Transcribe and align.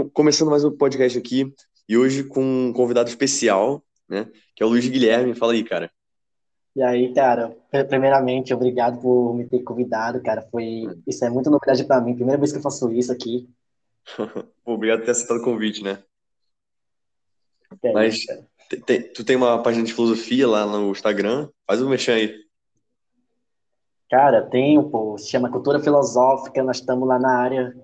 Então, 0.00 0.08
começando 0.14 0.48
mais 0.48 0.64
um 0.64 0.74
podcast 0.74 1.18
aqui, 1.18 1.52
e 1.86 1.98
hoje 1.98 2.24
com 2.24 2.42
um 2.42 2.72
convidado 2.72 3.10
especial, 3.10 3.84
né? 4.08 4.30
Que 4.56 4.62
é 4.62 4.66
o 4.66 4.70
Luiz 4.70 4.88
Guilherme. 4.88 5.34
Fala 5.34 5.52
aí, 5.52 5.62
cara. 5.62 5.90
E 6.74 6.82
aí, 6.82 7.12
cara, 7.12 7.54
primeiramente, 7.86 8.54
obrigado 8.54 8.98
por 8.98 9.34
me 9.34 9.46
ter 9.46 9.62
convidado, 9.62 10.22
cara. 10.22 10.40
Foi, 10.50 10.86
isso 11.06 11.22
é 11.22 11.28
muita 11.28 11.50
novidade 11.50 11.84
para 11.84 12.00
mim. 12.00 12.14
Primeira 12.14 12.38
vez 12.38 12.50
que 12.50 12.56
eu 12.56 12.62
faço 12.62 12.90
isso 12.92 13.12
aqui. 13.12 13.46
Pô, 14.64 14.72
obrigado 14.72 15.00
por 15.00 15.04
ter 15.04 15.10
aceitado 15.10 15.36
o 15.40 15.44
convite, 15.44 15.82
né? 15.82 16.02
É 17.82 17.92
Mas 17.92 18.20
te- 18.70 18.80
te- 18.80 19.00
tu 19.12 19.22
tem 19.22 19.36
uma 19.36 19.62
página 19.62 19.84
de 19.84 19.92
filosofia 19.92 20.48
lá 20.48 20.64
no 20.64 20.90
Instagram? 20.92 21.50
Faz 21.66 21.82
um 21.82 21.90
mexer 21.90 22.12
aí. 22.12 22.34
Cara, 24.08 24.48
tem, 24.48 24.82
pô, 24.90 25.18
se 25.18 25.28
chama 25.28 25.50
Cultura 25.50 25.78
Filosófica. 25.78 26.62
Nós 26.62 26.78
estamos 26.78 27.06
lá 27.06 27.18
na 27.18 27.36
área, 27.36 27.76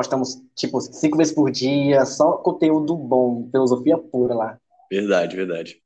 postamos 0.00 0.42
tipo 0.56 0.80
cinco 0.80 1.18
vezes 1.18 1.34
por 1.34 1.50
dia, 1.50 2.06
só 2.06 2.38
conteúdo 2.38 2.96
bom, 2.96 3.46
filosofia 3.50 3.98
pura 3.98 4.34
lá. 4.34 4.58
Verdade, 4.90 5.36
verdade. 5.36 5.82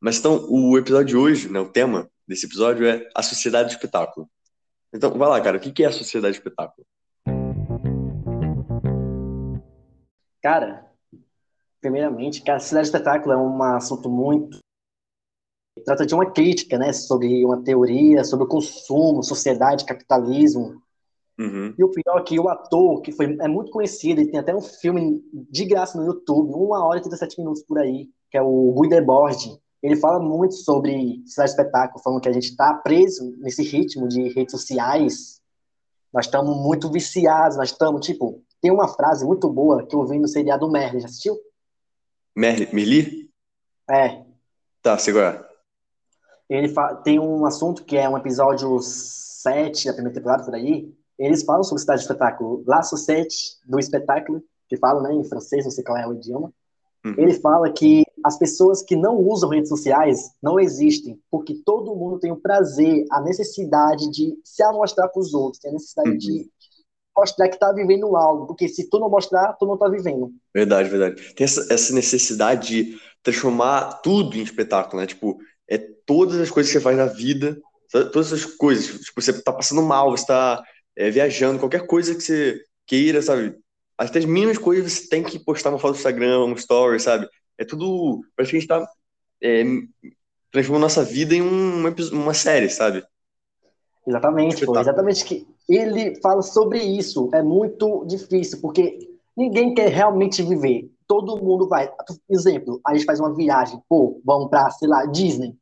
Mas 0.00 0.16
então, 0.16 0.46
o 0.48 0.78
episódio 0.78 1.06
de 1.08 1.16
hoje, 1.16 1.50
né? 1.50 1.58
O 1.58 1.68
tema 1.68 2.08
desse 2.26 2.46
episódio 2.46 2.86
é 2.86 3.08
a 3.16 3.20
sociedade 3.20 3.70
do 3.70 3.72
espetáculo. 3.72 4.30
Então, 4.94 5.10
vai 5.18 5.28
lá, 5.28 5.40
cara. 5.40 5.56
O 5.56 5.60
que 5.60 5.82
é 5.82 5.88
a 5.88 5.92
sociedade 5.92 6.36
do 6.36 6.38
espetáculo? 6.38 6.86
Cara, 10.40 10.86
primeiramente, 11.80 12.40
cara, 12.42 12.60
cidade 12.60 12.88
de 12.88 12.96
espetáculo 12.96 13.32
é 13.32 13.36
um 13.36 13.60
assunto 13.60 14.08
muito. 14.08 14.60
Trata 15.84 16.06
de 16.06 16.14
uma 16.14 16.30
crítica, 16.30 16.78
né, 16.78 16.92
sobre 16.92 17.44
uma 17.44 17.60
teoria, 17.60 18.22
sobre 18.22 18.44
o 18.44 18.48
consumo, 18.48 19.24
sociedade, 19.24 19.84
capitalismo. 19.84 20.80
Uhum. 21.38 21.74
E 21.78 21.84
o 21.84 21.90
pior 21.90 22.18
é 22.18 22.22
que 22.22 22.40
o 22.40 22.48
ator, 22.48 23.00
que 23.00 23.12
foi, 23.12 23.36
é 23.40 23.46
muito 23.48 23.70
conhecido, 23.70 24.20
ele 24.20 24.30
tem 24.30 24.40
até 24.40 24.54
um 24.54 24.60
filme 24.60 25.22
de 25.32 25.64
graça 25.64 25.98
no 25.98 26.04
YouTube, 26.04 26.52
uma 26.52 26.84
hora 26.84 26.98
e 26.98 27.02
37 27.02 27.38
minutos 27.38 27.62
por 27.62 27.78
aí, 27.78 28.08
que 28.30 28.36
é 28.36 28.42
o 28.42 28.72
Guy 28.72 28.88
Debord. 28.88 29.58
Ele 29.82 29.96
fala 29.96 30.18
muito 30.18 30.54
sobre 30.54 31.22
cidade 31.24 31.52
de 31.52 31.60
espetáculo, 31.60 32.02
falando 32.02 32.20
que 32.20 32.28
a 32.28 32.32
gente 32.32 32.50
está 32.50 32.74
preso 32.74 33.36
nesse 33.38 33.62
ritmo 33.62 34.08
de 34.08 34.28
redes 34.32 34.50
sociais. 34.50 35.40
Nós 36.12 36.26
estamos 36.26 36.56
muito 36.56 36.90
viciados, 36.90 37.56
nós 37.56 37.70
estamos, 37.70 38.04
tipo, 38.04 38.42
tem 38.60 38.72
uma 38.72 38.88
frase 38.88 39.24
muito 39.24 39.48
boa 39.48 39.86
que 39.86 39.94
eu 39.94 40.04
vi 40.04 40.18
no 40.18 40.26
seriado 40.26 40.68
Merlin, 40.68 41.00
já 41.00 41.06
assistiu? 41.06 41.38
Merli, 42.34 42.68
Merli? 42.72 43.30
É, 43.88 44.26
Tá, 44.82 44.96
segura. 44.96 45.46
ele 46.48 46.72
tem 47.04 47.18
um 47.18 47.44
assunto 47.44 47.84
que 47.84 47.96
é 47.96 48.08
um 48.08 48.16
episódio 48.16 48.78
7 48.80 49.86
da 49.86 49.92
primeira 49.92 50.14
temporada, 50.14 50.44
por 50.44 50.54
aí. 50.54 50.96
Eles 51.18 51.42
falam 51.42 51.64
sobre 51.64 51.80
cidade 51.80 52.00
de 52.00 52.04
espetáculo. 52.04 52.62
La 52.66 52.82
Société 52.82 53.34
do 53.66 53.78
espetáculo, 53.78 54.42
que 54.68 54.76
falam 54.76 55.02
né, 55.02 55.14
em 55.14 55.24
francês, 55.24 55.64
não 55.64 55.70
sei 55.70 55.82
qual 55.82 55.98
é 55.98 56.06
o 56.06 56.14
idioma. 56.14 56.52
Uhum. 57.04 57.14
Ele 57.16 57.34
fala 57.34 57.72
que 57.72 58.04
as 58.24 58.38
pessoas 58.38 58.82
que 58.82 58.96
não 58.96 59.16
usam 59.16 59.50
redes 59.50 59.68
sociais 59.68 60.30
não 60.42 60.58
existem, 60.58 61.18
porque 61.30 61.54
todo 61.64 61.94
mundo 61.94 62.18
tem 62.18 62.32
o 62.32 62.36
prazer, 62.36 63.04
a 63.10 63.20
necessidade 63.20 64.10
de 64.10 64.38
se 64.44 64.62
amostrar 64.62 65.08
para 65.08 65.20
os 65.20 65.32
outros, 65.32 65.60
tem 65.60 65.70
a 65.70 65.74
necessidade 65.74 66.10
Uhum. 66.10 66.18
de 66.18 66.50
mostrar 67.16 67.48
que 67.48 67.54
está 67.54 67.72
vivendo 67.72 68.16
algo, 68.16 68.46
porque 68.46 68.68
se 68.68 68.88
tu 68.88 68.98
não 69.00 69.10
mostrar, 69.10 69.52
tu 69.54 69.66
não 69.66 69.74
está 69.74 69.88
vivendo. 69.88 70.32
Verdade, 70.54 70.88
verdade. 70.88 71.34
Tem 71.34 71.44
essa, 71.44 71.66
essa 71.72 71.92
necessidade 71.92 72.68
de 72.68 72.98
transformar 73.22 74.00
tudo 74.02 74.36
em 74.36 74.42
espetáculo, 74.42 75.00
né? 75.00 75.06
Tipo, 75.06 75.36
é 75.68 75.78
todas 76.06 76.36
as 76.40 76.50
coisas 76.50 76.72
que 76.72 76.78
você 76.78 76.82
faz 76.82 76.96
na 76.96 77.06
vida, 77.06 77.60
todas 77.90 78.28
essas 78.32 78.44
coisas. 78.44 79.00
Tipo, 79.00 79.20
você 79.20 79.32
tá 79.42 79.52
passando 79.52 79.82
mal, 79.82 80.10
você 80.10 80.26
tá 80.26 80.62
é, 80.98 81.10
viajando, 81.10 81.60
qualquer 81.60 81.86
coisa 81.86 82.12
que 82.12 82.20
você 82.20 82.60
queira, 82.84 83.22
sabe? 83.22 83.56
Até 83.96 84.18
as 84.18 84.24
mínimas 84.24 84.58
coisas 84.58 84.92
você 84.92 85.08
tem 85.08 85.22
que 85.22 85.38
postar 85.38 85.70
uma 85.70 85.78
foto 85.78 85.92
no 85.92 85.96
Instagram, 85.96 86.44
um 86.44 86.54
story, 86.54 86.98
sabe? 86.98 87.28
É 87.56 87.64
tudo. 87.64 88.20
Parece 88.36 88.50
que 88.50 88.56
a 88.56 88.60
gente 88.60 88.68
tá 88.68 88.88
é, 89.40 89.64
transformando 90.50 90.82
nossa 90.82 91.04
vida 91.04 91.34
em 91.34 91.42
um, 91.42 91.78
uma, 91.78 91.94
uma 92.12 92.34
série, 92.34 92.68
sabe? 92.68 93.04
Exatamente, 94.04 94.64
pô, 94.66 94.78
exatamente 94.78 95.24
que 95.24 95.46
ele 95.68 96.20
fala 96.20 96.42
sobre 96.42 96.82
isso. 96.82 97.30
É 97.32 97.42
muito 97.42 98.04
difícil, 98.04 98.60
porque 98.60 98.98
ninguém 99.36 99.74
quer 99.74 99.88
realmente 99.90 100.42
viver. 100.42 100.90
Todo 101.06 101.36
mundo 101.36 101.68
vai. 101.68 101.88
Exemplo, 102.28 102.80
a 102.84 102.94
gente 102.94 103.04
faz 103.04 103.20
uma 103.20 103.34
viagem, 103.34 103.80
pô, 103.88 104.20
vamos 104.24 104.50
pra, 104.50 104.68
sei 104.70 104.88
lá, 104.88 105.06
Disney. 105.06 105.54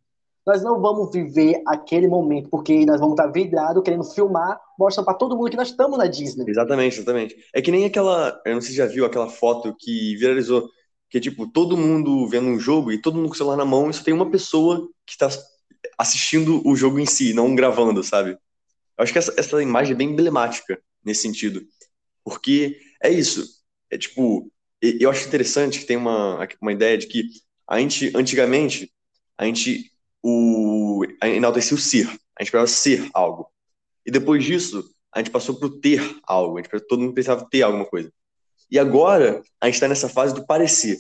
Nós 0.46 0.62
não 0.62 0.80
vamos 0.80 1.10
viver 1.10 1.60
aquele 1.66 2.06
momento, 2.06 2.48
porque 2.48 2.86
nós 2.86 3.00
vamos 3.00 3.18
estar 3.18 3.26
vidrados 3.26 3.82
querendo 3.82 4.04
filmar, 4.04 4.60
mostrando 4.78 5.06
pra 5.06 5.14
todo 5.14 5.36
mundo 5.36 5.50
que 5.50 5.56
nós 5.56 5.70
estamos 5.70 5.98
na 5.98 6.06
Disney. 6.06 6.44
Exatamente, 6.48 6.98
exatamente. 6.98 7.36
É 7.52 7.60
que 7.60 7.72
nem 7.72 7.84
aquela. 7.84 8.40
Eu 8.46 8.54
não 8.54 8.60
sei 8.60 8.70
se 8.70 8.76
já 8.76 8.86
viu 8.86 9.04
aquela 9.04 9.28
foto 9.28 9.74
que 9.76 10.14
viralizou. 10.16 10.70
Que 11.10 11.18
é 11.18 11.20
tipo, 11.20 11.48
todo 11.48 11.76
mundo 11.76 12.28
vendo 12.28 12.46
um 12.46 12.60
jogo 12.60 12.92
e 12.92 13.00
todo 13.00 13.16
mundo 13.16 13.28
com 13.28 13.34
o 13.34 13.36
celular 13.36 13.56
na 13.56 13.64
mão 13.64 13.90
e 13.90 13.94
só 13.94 14.02
tem 14.02 14.14
uma 14.14 14.30
pessoa 14.30 14.88
que 15.04 15.16
tá 15.16 15.28
assistindo 15.98 16.60
o 16.66 16.74
jogo 16.76 16.98
em 16.98 17.06
si, 17.06 17.32
não 17.32 17.54
gravando, 17.54 18.02
sabe? 18.02 18.30
Eu 18.30 18.38
acho 19.02 19.12
que 19.12 19.18
essa, 19.18 19.34
essa 19.36 19.62
imagem 19.62 19.94
é 19.94 19.96
bem 19.96 20.10
emblemática 20.10 20.80
nesse 21.04 21.22
sentido. 21.22 21.62
Porque 22.24 22.78
é 23.02 23.10
isso. 23.10 23.44
É 23.90 23.98
tipo, 23.98 24.50
eu 24.80 25.10
acho 25.10 25.26
interessante 25.26 25.80
que 25.80 25.86
tem 25.86 25.96
uma, 25.96 26.46
uma 26.60 26.72
ideia 26.72 26.98
de 26.98 27.06
que 27.06 27.24
a 27.68 27.78
gente, 27.78 28.12
antigamente, 28.16 28.92
a 29.38 29.44
gente 29.44 29.92
o, 30.28 31.04
enaltecia 31.22 31.76
o 31.76 31.81
ser. 31.81 32.09
A 32.37 32.42
gente 32.42 32.50
precisava 32.50 32.66
ser 32.66 33.09
algo. 33.14 33.48
E 34.04 34.10
depois 34.10 34.44
disso, 34.44 34.84
a 35.14 35.19
gente 35.19 35.31
passou 35.31 35.54
pro 35.54 35.81
ter 35.81 36.00
algo. 36.25 36.59
A 36.59 36.62
gente, 36.62 36.81
todo 36.88 37.00
mundo 37.00 37.14
precisava 37.14 37.47
ter 37.48 37.62
alguma 37.62 37.84
coisa. 37.84 38.12
E 38.69 38.76
agora, 38.76 39.41
a 39.60 39.66
gente 39.66 39.75
está 39.75 39.87
nessa 39.87 40.09
fase 40.09 40.34
do 40.34 40.44
parecer. 40.44 40.98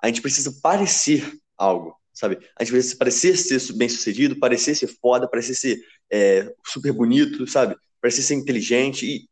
A 0.00 0.06
gente 0.06 0.22
precisa 0.22 0.58
parecer 0.62 1.38
algo, 1.56 1.94
sabe? 2.14 2.38
A 2.58 2.64
gente 2.64 2.72
precisa 2.72 2.96
parecer 2.96 3.36
ser 3.36 3.60
bem-sucedido, 3.74 4.38
parecer 4.38 4.74
ser 4.74 4.88
foda, 4.88 5.28
parecer 5.28 5.54
ser 5.54 5.78
é, 6.10 6.50
super 6.66 6.92
bonito, 6.92 7.46
sabe? 7.46 7.76
Parecer 8.00 8.22
ser 8.22 8.34
inteligente 8.34 9.06
e, 9.06 9.28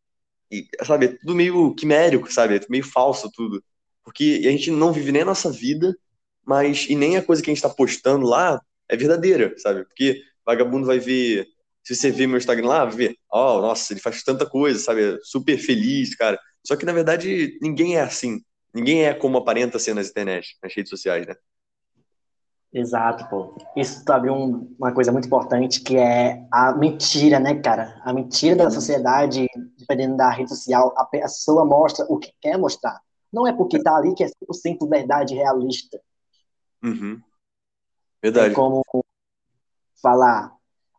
e, 0.55 0.69
sabe, 0.84 1.07
é 1.07 1.09
tudo 1.09 1.34
meio 1.34 1.75
quimérico, 1.75 2.31
sabe? 2.31 2.57
É 2.57 2.61
meio 2.69 2.84
falso 2.84 3.31
tudo. 3.34 3.65
Porque 4.05 4.43
a 4.45 4.51
gente 4.51 4.71
não 4.71 4.93
vive 4.93 5.11
nem 5.12 5.22
a 5.22 5.27
nossa 5.27 5.51
vida, 5.51 5.97
mas 6.45 6.87
e 6.91 6.95
nem 6.95 7.17
a 7.17 7.22
coisa 7.22 7.43
que 7.43 7.51
a 7.51 7.55
gente 7.55 7.65
está 7.65 7.71
postando 7.71 8.27
lá 8.27 8.61
é 8.91 8.97
verdadeira, 8.97 9.55
sabe? 9.59 9.84
Porque 9.84 10.21
vagabundo 10.45 10.87
vai 10.87 10.99
ver, 10.99 11.47
se 11.84 11.95
você 11.95 12.11
ver 12.11 12.27
meu 12.27 12.39
Instagram 12.39 12.67
lá, 12.69 12.84
vai 12.84 12.95
ver, 12.97 13.17
ó, 13.31 13.61
nossa, 13.61 13.93
ele 13.93 14.01
faz 14.01 14.23
tanta 14.23 14.47
coisa, 14.49 14.78
sabe? 14.78 15.19
Super 15.23 15.59
feliz, 15.59 16.15
cara. 16.17 16.39
Só 16.67 16.77
que 16.77 16.84
na 16.87 16.93
verdade 16.93 17.59
ninguém 17.62 17.97
é 17.97 18.03
assim. 18.03 18.41
Ninguém 18.75 19.05
é 19.05 19.15
como 19.15 19.39
aparenta 19.39 19.78
ser 19.78 19.95
nas 19.95 20.09
internet, 20.11 20.56
nas 20.62 20.75
redes 20.75 20.91
sociais, 20.91 21.27
né? 21.27 21.34
Exato, 22.73 23.28
pô. 23.28 23.56
Isso 23.77 24.05
tu 24.05 24.12
abriu 24.12 24.33
um- 24.33 24.75
uma 24.78 24.93
coisa 24.93 25.11
muito 25.11 25.27
importante, 25.27 25.81
que 25.83 25.97
é 25.97 26.47
a 26.53 26.72
mentira, 26.72 27.41
né, 27.41 27.61
cara? 27.61 28.01
A 28.05 28.12
mentira 28.12 28.55
da 28.55 28.71
sociedade, 28.71 29.45
dependendo 29.77 30.17
da 30.17 30.31
rede 30.31 30.51
social, 30.51 30.95
a 30.97 31.05
pessoa 31.05 31.65
mostra 31.65 32.07
o 32.09 32.17
que 32.17 32.33
quer 32.41 32.57
mostrar. 32.57 33.01
Não 33.33 33.45
é 33.47 33.53
porque 33.53 33.83
tá 33.83 33.97
ali 33.97 34.15
que 34.15 34.22
é 34.22 34.28
100% 34.28 34.89
verdade 34.89 35.34
realista. 35.34 36.01
Uhum. 36.83 37.21
É 38.23 38.31
Verdade. 38.31 38.55
como 38.55 38.83
falar, 40.03 40.53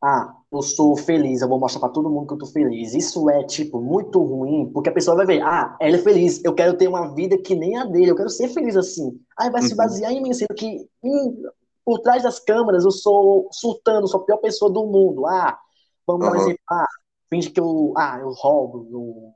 ah, 0.03 0.35
eu 0.51 0.61
sou 0.61 0.95
feliz, 0.97 1.41
eu 1.41 1.47
vou 1.47 1.59
mostrar 1.59 1.79
pra 1.79 1.89
todo 1.89 2.09
mundo 2.09 2.27
que 2.27 2.33
eu 2.33 2.37
tô 2.37 2.45
feliz. 2.45 2.93
Isso 2.93 3.29
é, 3.29 3.43
tipo, 3.43 3.79
muito 3.81 4.21
ruim, 4.21 4.69
porque 4.73 4.89
a 4.89 4.93
pessoa 4.93 5.15
vai 5.17 5.25
ver, 5.25 5.41
ah, 5.41 5.75
ela 5.79 5.95
é 5.95 5.99
feliz, 5.99 6.43
eu 6.43 6.53
quero 6.53 6.75
ter 6.77 6.87
uma 6.87 7.13
vida 7.13 7.37
que 7.37 7.55
nem 7.55 7.77
a 7.77 7.85
dele, 7.85 8.11
eu 8.11 8.15
quero 8.15 8.29
ser 8.29 8.49
feliz 8.49 8.75
assim. 8.75 9.19
Aí 9.37 9.49
vai 9.49 9.61
se 9.61 9.71
Uhum. 9.71 9.77
basear 9.77 10.11
em 10.11 10.21
mim, 10.21 10.33
sendo 10.33 10.53
que 10.55 10.87
hum, 11.03 11.43
por 11.85 11.99
trás 11.99 12.23
das 12.23 12.39
câmeras 12.39 12.83
eu 12.83 12.91
sou 12.91 13.47
surtando, 13.51 14.07
sou 14.07 14.21
a 14.21 14.25
pior 14.25 14.37
pessoa 14.37 14.71
do 14.71 14.85
mundo. 14.85 15.25
Ah, 15.27 15.57
vamos 16.05 16.27
um 16.27 16.29
Aham. 16.29 16.41
exemplo, 16.41 16.59
ah, 16.69 16.87
finge 17.29 17.49
que 17.49 17.59
eu, 17.59 17.93
ah, 17.97 18.19
eu 18.19 18.29
roubo, 18.31 18.87
eu 18.91 19.33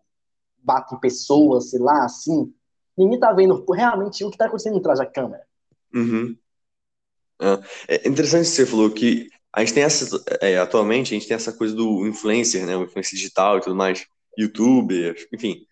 bato 0.64 0.96
em 0.96 1.00
pessoas, 1.00 1.70
sei 1.70 1.80
lá, 1.80 2.06
assim. 2.06 2.54
Ninguém 2.98 3.20
tá 3.20 3.32
vendo 3.34 3.64
realmente 3.72 4.24
o 4.24 4.32
que 4.32 4.38
tá 4.38 4.46
acontecendo 4.46 4.74
por 4.74 4.82
trás 4.82 5.00
da 5.00 5.06
câmera. 5.06 5.44
Uhum. 5.94 6.36
Ah, 7.40 7.62
É 7.88 8.08
interessante 8.08 8.46
que 8.50 8.56
você 8.56 8.66
falou 8.66 8.90
que 8.92 9.30
a 9.54 9.62
gente 9.62 9.74
tem 9.74 9.84
essa, 9.84 10.24
é, 10.42 10.58
atualmente, 10.58 11.14
a 11.14 11.18
gente 11.18 11.28
tem 11.28 11.36
essa 11.36 11.54
coisa 11.54 11.74
do 11.76 12.06
influencer, 12.08 12.66
né? 12.66 12.76
O 12.76 12.84
influencer 12.84 13.18
digital 13.18 13.58
e 13.58 13.62
tudo 13.62 13.76
mais, 13.76 14.06
youtuber, 14.38 15.16
enfim. 15.34 15.66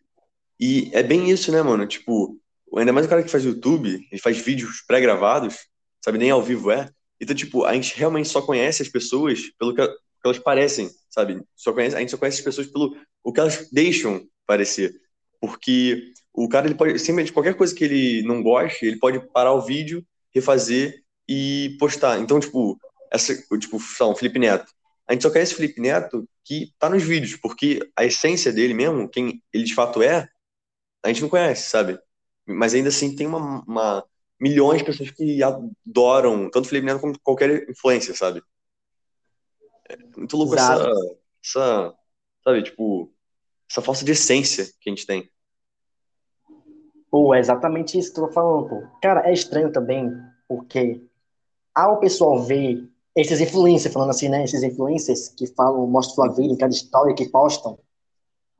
E 0.60 0.90
é 0.94 1.04
bem 1.04 1.30
isso, 1.30 1.52
né, 1.52 1.62
mano? 1.62 1.86
Tipo, 1.88 2.40
ainda 2.78 2.94
mais 2.94 3.06
o 3.06 3.10
cara 3.10 3.24
que 3.24 3.30
faz 3.30 3.44
YouTube, 3.44 4.08
ele 4.12 4.22
faz 4.22 4.38
vídeos 4.38 4.82
pré-gravados, 4.88 5.58
sabe, 6.04 6.18
nem 6.18 6.32
ao 6.32 6.42
vivo 6.42 6.72
é. 6.72 6.90
Então, 7.20 7.36
tipo, 7.36 7.66
a 7.66 7.74
gente 7.74 7.98
realmente 7.98 8.30
só 8.30 8.42
conhece 8.42 8.82
as 8.82 8.90
pessoas 8.90 9.42
pelo 9.60 9.74
que 9.76 9.82
elas 10.24 10.40
parecem, 10.40 10.90
sabe? 11.10 11.42
Só 11.56 11.74
conhece, 11.74 11.96
a 11.96 12.00
gente 12.00 12.12
só 12.12 12.18
conhece 12.18 12.40
as 12.40 12.44
pessoas 12.44 12.68
pelo 12.68 12.96
o 13.24 13.32
que 13.34 13.40
elas 13.40 13.70
deixam 13.72 14.26
parecer. 14.48 14.94
Porque 15.42 16.14
o 16.34 16.48
cara, 16.48 16.68
ele 16.68 16.76
pode, 16.76 16.98
simplesmente, 17.00 17.34
qualquer 17.34 17.56
coisa 17.56 17.76
que 17.76 17.84
ele 17.84 18.24
não 18.24 18.42
goste, 18.42 18.86
ele 18.86 18.98
pode 18.98 19.20
parar 19.32 19.54
o 19.54 19.62
vídeo, 19.62 20.06
refazer 20.34 21.04
e 21.28 21.76
postar. 21.80 22.20
Então, 22.20 22.40
tipo, 22.40 22.78
essa, 23.12 23.36
tipo, 23.58 23.80
sei 23.80 24.06
lá, 24.06 24.12
um 24.12 24.16
Felipe 24.16 24.40
Neto. 24.40 24.72
A 25.08 25.14
gente 25.14 25.22
só 25.22 25.32
conhece 25.32 25.54
o 25.54 25.58
Felipe 25.58 25.82
Neto 25.82 26.28
que 26.44 26.74
tá 26.80 26.90
nos 26.90 27.04
vídeos, 27.04 27.38
porque 27.38 27.80
a 27.96 28.06
essência 28.06 28.52
dele 28.52 28.74
mesmo, 28.74 29.10
quem 29.10 29.42
ele 29.54 29.64
de 29.64 29.74
fato 29.74 30.02
é, 30.02 30.28
a 31.04 31.08
gente 31.08 31.22
não 31.22 31.30
conhece, 31.30 31.70
sabe? 31.70 32.00
Mas 32.46 32.74
ainda 32.74 32.90
assim 32.90 33.16
tem 33.16 33.28
uma, 33.28 33.64
uma 33.66 34.06
milhões 34.40 34.80
de 34.80 34.86
pessoas 34.86 35.12
que 35.12 35.42
adoram 35.42 36.50
tanto 36.50 36.68
Felipe 36.68 36.86
Neto 36.86 37.00
como 37.00 37.20
qualquer 37.20 37.70
influência, 37.70 38.14
sabe? 38.14 38.42
É 39.90 39.98
muito 40.18 40.36
louco 40.36 40.56
essa, 40.56 40.90
essa, 41.44 41.94
sabe, 42.44 42.64
tipo, 42.64 43.14
essa 43.70 43.82
falsa 43.82 44.04
de 44.04 44.12
essência 44.12 44.66
que 44.82 44.90
a 44.90 44.94
gente 44.94 45.06
tem. 45.06 45.30
Pô, 47.10 47.34
é 47.34 47.40
exatamente 47.40 47.98
isso 47.98 48.14
que 48.14 48.20
eu 48.20 48.28
tô 48.28 48.34
falando, 48.34 48.70
pô. 48.70 48.88
Cara, 49.02 49.30
é 49.30 49.34
estranho 49.34 49.72
também, 49.72 50.12
porque 50.48 51.02
ao 51.74 52.00
pessoal 52.00 52.42
ver 52.42 52.88
esses 53.16 53.40
influencers, 53.40 53.94
falando 53.94 54.10
assim, 54.10 54.30
né? 54.30 54.44
Esses 54.44 54.64
influencers 54.64 55.30
que 55.30 55.48
falam, 55.48 55.86
mostram 55.88 56.16
sua 56.16 56.34
vida 56.34 56.54
em 56.54 56.58
cada 56.58 56.74
história 56.74 57.14
que 57.14 57.30
postam, 57.30 57.78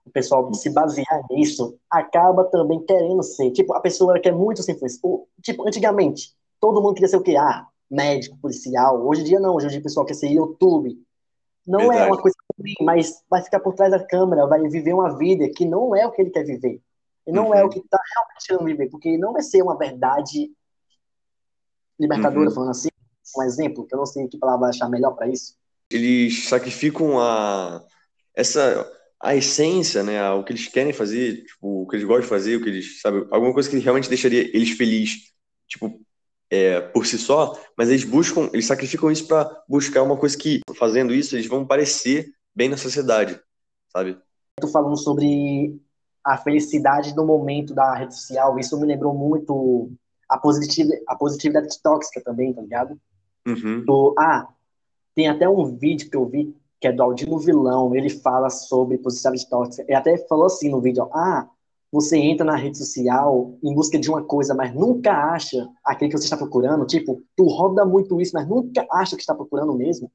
o 0.06 0.12
pessoal 0.12 0.54
se 0.54 0.70
basear 0.70 1.22
nisso, 1.32 1.78
acaba 1.90 2.44
também 2.46 2.84
querendo 2.86 3.24
ser. 3.24 3.52
Tipo, 3.52 3.74
a 3.74 3.80
pessoa 3.80 4.20
quer 4.20 4.34
muito 4.34 4.62
ser 4.62 4.74
influencer. 4.74 5.00
Tipo, 5.42 5.68
antigamente, 5.68 6.34
todo 6.60 6.82
mundo 6.82 6.94
queria 6.94 7.08
ser 7.08 7.18
o 7.18 7.24
quê? 7.24 7.36
Ah, 7.38 7.66
médico, 7.90 8.38
policial. 8.38 9.06
Hoje 9.06 9.22
em 9.22 9.26
dia 9.26 9.40
não, 9.40 9.56
hoje 9.56 9.68
em 9.68 9.70
dia 9.70 9.80
o 9.80 9.84
pessoal 9.84 10.06
quer 10.06 10.16
ser 10.16 10.30
YouTube. 10.30 11.02
Não 11.66 11.80
Verdade. 11.80 12.02
é 12.02 12.06
uma 12.08 12.22
coisa 12.22 12.36
ruim, 12.60 12.74
mas 12.82 13.24
vai 13.30 13.42
ficar 13.42 13.60
por 13.62 13.74
trás 13.74 13.92
da 13.92 14.06
câmera, 14.06 14.46
vai 14.46 14.62
viver 14.68 14.94
uma 14.94 15.18
vida 15.18 15.50
que 15.50 15.66
não 15.66 15.96
é 15.96 16.06
o 16.06 16.12
que 16.12 16.22
ele 16.22 16.32
quer 16.32 16.44
viver. 16.44 16.82
E 17.26 17.32
não 17.32 17.48
uhum. 17.48 17.54
é 17.54 17.64
o 17.64 17.70
que 17.70 17.80
está 17.80 17.98
realmente 18.16 18.48
querendo 18.48 18.66
viver, 18.66 18.90
porque 18.90 19.18
não 19.18 19.32
vai 19.32 19.42
ser 19.42 19.62
uma 19.62 19.78
verdade 19.78 20.52
libertadora, 21.98 22.50
uhum. 22.50 22.56
falando 22.56 22.72
assim, 22.72 22.90
um 23.42 23.44
exemplo, 23.44 23.86
que 23.86 23.94
eu 23.94 24.00
não 24.00 24.06
sei 24.06 24.28
que 24.28 24.38
palavra 24.38 24.70
achar 24.70 24.90
melhor 24.90 25.12
para 25.12 25.28
isso. 25.28 25.56
Eles 25.92 26.48
sacrificam 26.48 27.20
a 27.20 27.84
essa 28.36 28.90
a 29.24 29.34
essência, 29.38 30.04
né, 30.04 30.30
o 30.32 30.44
que 30.44 30.52
eles 30.52 30.68
querem 30.68 30.92
fazer, 30.92 31.46
tipo, 31.46 31.84
o 31.84 31.88
que 31.88 31.96
eles 31.96 32.06
gostam 32.06 32.24
de 32.24 32.28
fazer, 32.28 32.58
o 32.58 32.62
que 32.62 32.68
eles, 32.68 33.00
sabe, 33.00 33.26
alguma 33.32 33.54
coisa 33.54 33.70
que 33.70 33.80
realmente 33.80 34.10
deixaria 34.10 34.42
eles 34.54 34.72
felizes, 34.72 35.32
tipo, 35.66 35.98
é, 36.52 36.82
por 36.82 37.06
si 37.06 37.18
só, 37.18 37.58
mas 37.78 37.88
eles 37.88 38.04
buscam, 38.04 38.50
eles 38.52 38.66
sacrificam 38.66 39.10
isso 39.10 39.26
para 39.26 39.50
buscar 39.66 40.04
uma 40.04 40.18
coisa 40.18 40.38
que, 40.38 40.60
fazendo 40.78 41.14
isso, 41.14 41.38
eles 41.38 41.48
vão 41.48 41.66
parecer 41.66 42.34
bem 42.54 42.68
na 42.68 42.76
sociedade, 42.76 43.40
sabe? 43.88 44.18
Tu 44.60 44.68
falando 44.68 44.98
sobre 44.98 45.80
a 46.22 46.38
felicidade 46.38 47.16
no 47.16 47.26
momento 47.26 47.74
da 47.74 47.96
rede 47.96 48.16
social, 48.16 48.60
isso 48.60 48.78
me 48.78 48.86
lembrou 48.86 49.14
muito 49.14 49.90
a, 50.30 50.38
positiv 50.38 50.90
a 51.08 51.16
positividade 51.16 51.82
tóxica 51.82 52.22
também, 52.22 52.54
tá 52.54 52.62
ligado? 52.62 53.00
Uhum. 53.48 53.84
Do, 53.86 54.16
ah, 54.18 54.48
tem 55.16 55.28
até 55.28 55.48
um 55.48 55.76
vídeo 55.76 56.10
que 56.10 56.18
eu 56.18 56.26
vi 56.26 56.56
que 56.84 56.88
é 56.88 56.92
do 56.92 57.02
Aldino 57.02 57.40
Vilão, 57.40 57.96
ele 57.96 58.10
fala 58.10 58.50
sobre 58.50 58.98
positividade 58.98 59.50
tóxica. 59.50 59.86
Ele 59.88 59.96
até 59.96 60.18
falou 60.28 60.48
assim 60.48 60.70
no 60.70 60.82
vídeo, 60.82 61.08
ah, 61.14 61.48
você 61.90 62.18
entra 62.18 62.46
na 62.46 62.58
rede 62.58 62.78
social 62.78 63.58
em 63.64 63.74
busca 63.74 63.98
de 63.98 64.10
uma 64.10 64.22
coisa, 64.22 64.54
mas 64.54 64.76
nunca 64.76 65.14
acha 65.32 65.66
aquele 65.82 66.12
que 66.12 66.18
você 66.18 66.26
está 66.26 66.36
procurando. 66.36 66.86
Tipo, 66.86 67.24
tu 67.38 67.46
roda 67.46 67.86
muito 67.86 68.20
isso, 68.20 68.32
mas 68.34 68.46
nunca 68.46 68.86
acha 68.92 69.14
o 69.14 69.18
que 69.18 69.24
está 69.24 69.34
procurando 69.34 69.74
mesmo. 69.74 70.12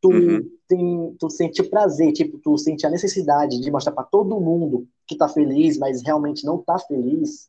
Tu, 0.00 0.08
uhum. 0.08 0.50
tem, 0.66 1.14
tu 1.16 1.30
sente 1.30 1.62
prazer, 1.62 2.12
tipo, 2.12 2.38
tu 2.38 2.58
sente 2.58 2.84
a 2.84 2.90
necessidade 2.90 3.60
de 3.60 3.70
mostrar 3.70 3.92
para 3.92 4.02
todo 4.02 4.40
mundo 4.40 4.88
que 5.06 5.16
tá 5.16 5.28
feliz, 5.28 5.78
mas 5.78 6.02
realmente 6.02 6.44
não 6.44 6.58
tá 6.58 6.76
feliz. 6.76 7.48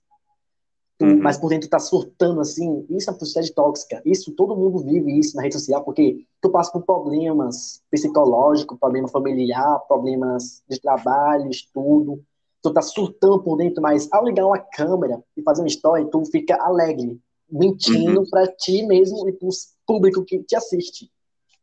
Uhum. 1.03 1.19
Mas 1.21 1.37
por 1.37 1.49
dentro 1.49 1.69
tá 1.69 1.79
surtando 1.79 2.41
assim. 2.41 2.85
Isso 2.89 3.09
é 3.09 3.13
uma 3.13 3.19
positividade 3.19 3.53
tóxica. 3.53 4.01
Isso 4.05 4.31
todo 4.33 4.55
mundo 4.55 4.79
vive 4.79 5.17
isso 5.17 5.35
na 5.35 5.43
rede 5.43 5.55
social, 5.55 5.83
porque 5.83 6.25
tu 6.41 6.49
passa 6.49 6.71
por 6.71 6.83
problemas 6.83 7.81
psicológicos, 7.89 8.77
problema 8.79 9.07
familiar, 9.07 9.79
problemas 9.87 10.63
de 10.69 10.79
trabalho, 10.79 11.49
estudo 11.49 12.23
tu 12.61 12.71
tá 12.71 12.81
surtando 12.81 13.41
por 13.41 13.57
dentro, 13.57 13.81
mas 13.81 14.07
ao 14.11 14.23
ligar 14.23 14.45
uma 14.45 14.59
câmera 14.59 15.21
e 15.35 15.41
fazer 15.41 15.61
uma 15.61 15.67
história, 15.67 16.05
tu 16.05 16.23
fica 16.25 16.55
alegre, 16.61 17.19
mentindo 17.49 18.21
uhum. 18.21 18.29
para 18.29 18.47
ti 18.47 18.83
mesmo 18.83 19.27
e 19.27 19.33
pro 19.33 19.49
público 19.85 20.23
que 20.23 20.39
te 20.43 20.55
assiste. 20.55 21.11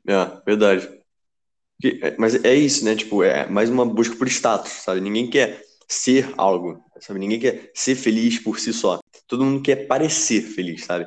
É, 0.07 0.31
verdade. 0.45 0.89
É, 1.85 2.17
mas 2.19 2.35
é 2.45 2.55
isso, 2.55 2.85
né? 2.85 2.97
Tipo, 2.97 3.23
é 3.23 3.49
mais 3.49 3.71
uma 3.71 3.87
busca 3.87 4.17
por 4.17 4.27
status, 4.27 4.73
sabe? 4.73 5.01
Ninguém 5.01 5.31
quer 5.31 5.63
ser 5.87 6.35
algo, 6.37 6.83
sabe? 7.01 7.19
Ninguém 7.19 7.41
quer 7.41 7.71
ser 7.75 7.95
feliz 7.95 8.39
por 8.39 8.59
si 8.59 8.73
só. 8.73 9.01
Todo 9.27 9.45
mundo 9.45 9.63
quer 9.63 9.87
parecer 9.87 10.43
feliz, 10.43 10.85
sabe? 10.85 11.07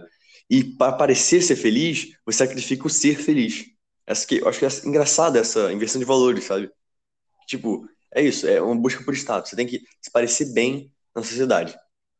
E 0.50 0.64
para 0.64 0.94
parecer 0.94 1.42
ser 1.42 1.56
feliz, 1.56 2.10
você 2.26 2.40
sacrifica 2.40 2.86
o 2.86 2.90
ser 2.90 3.18
feliz. 3.18 3.66
Essa 4.06 4.28
que, 4.28 4.40
eu 4.40 4.48
acho 4.48 4.60
que 4.60 4.66
é 4.66 4.70
engraçado 4.86 5.38
essa 5.38 5.72
inversão 5.72 6.00
de 6.00 6.06
valores, 6.06 6.44
sabe? 6.44 6.70
Tipo, 7.48 7.88
é 8.14 8.22
isso, 8.22 8.48
é 8.48 8.62
uma 8.62 8.76
busca 8.76 9.04
por 9.04 9.14
status. 9.14 9.50
Você 9.50 9.56
tem 9.56 9.66
que 9.66 9.82
se 10.02 10.12
parecer 10.12 10.54
bem 10.54 10.92
na 11.16 11.24
sociedade, 11.24 11.76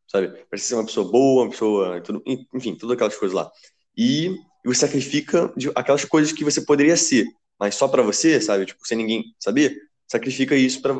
sabe? 0.08 0.30
Parecer 0.50 0.70
ser 0.70 0.76
uma 0.76 0.86
pessoa 0.86 1.12
boa, 1.12 1.44
uma 1.44 1.52
pessoa, 1.52 2.02
tudo, 2.02 2.24
enfim, 2.54 2.76
todas 2.76 2.96
aquelas 2.96 3.18
coisas 3.18 3.36
lá. 3.36 3.52
E 3.98 4.34
você 4.66 4.82
sacrifica 4.82 5.54
aquelas 5.76 6.06
coisas 6.06 6.32
que 6.32 6.44
você 6.44 6.62
poderia 6.62 6.96
ser, 6.96 7.26
mas 7.60 7.76
só 7.76 7.88
para 7.88 8.02
você, 8.02 8.40
sabe? 8.40 8.66
Tipo, 8.66 8.88
sem 8.88 8.98
ninguém 8.98 9.36
saber, 9.40 9.78
sacrifica 10.08 10.56
isso 10.56 10.82
para 10.82 10.96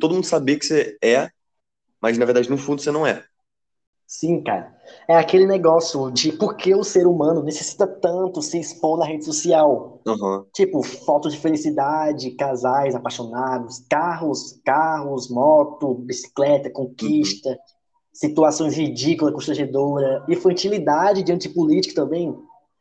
todo 0.00 0.14
mundo 0.14 0.26
saber 0.26 0.58
que 0.58 0.66
você 0.66 0.96
é, 1.02 1.30
mas 2.02 2.18
na 2.18 2.24
verdade 2.24 2.50
no 2.50 2.58
fundo 2.58 2.82
você 2.82 2.90
não 2.90 3.06
é. 3.06 3.24
Sim, 4.12 4.42
cara. 4.42 4.76
É 5.08 5.16
aquele 5.16 5.46
negócio 5.46 6.10
de 6.10 6.32
por 6.32 6.54
que 6.54 6.74
o 6.74 6.84
ser 6.84 7.06
humano 7.06 7.42
necessita 7.42 7.86
tanto 7.86 8.42
se 8.42 8.60
expor 8.60 8.98
na 8.98 9.06
rede 9.06 9.24
social. 9.24 10.02
Uhum. 10.06 10.44
Tipo, 10.52 10.82
fotos 10.82 11.32
de 11.32 11.40
felicidade, 11.40 12.32
casais 12.32 12.94
apaixonados, 12.94 13.82
carros, 13.88 14.60
carros, 14.66 15.30
moto, 15.30 15.94
bicicleta, 15.94 16.68
conquista, 16.70 17.48
uhum. 17.48 17.56
situações 18.12 18.76
ridículas, 18.76 19.32
constrangedoras, 19.32 20.22
infantilidade 20.28 21.22
diante 21.22 21.48
de 21.48 21.54
política 21.54 21.94
também. 21.94 22.36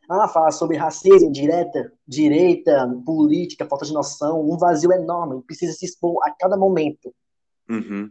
Ah, 0.09 0.27
fala 0.27 0.51
sobre 0.51 0.75
racismo, 0.75 1.31
direta, 1.31 1.94
direita, 2.06 2.94
política, 3.06 3.65
falta 3.65 3.85
de 3.85 3.94
noção, 3.94 4.41
um 4.41 4.57
vazio 4.57 4.91
enorme, 4.91 5.41
precisa 5.44 5.71
se 5.71 5.85
expor 5.85 6.21
a 6.25 6.31
cada 6.31 6.57
momento. 6.57 7.13
Uhum. 7.69 8.09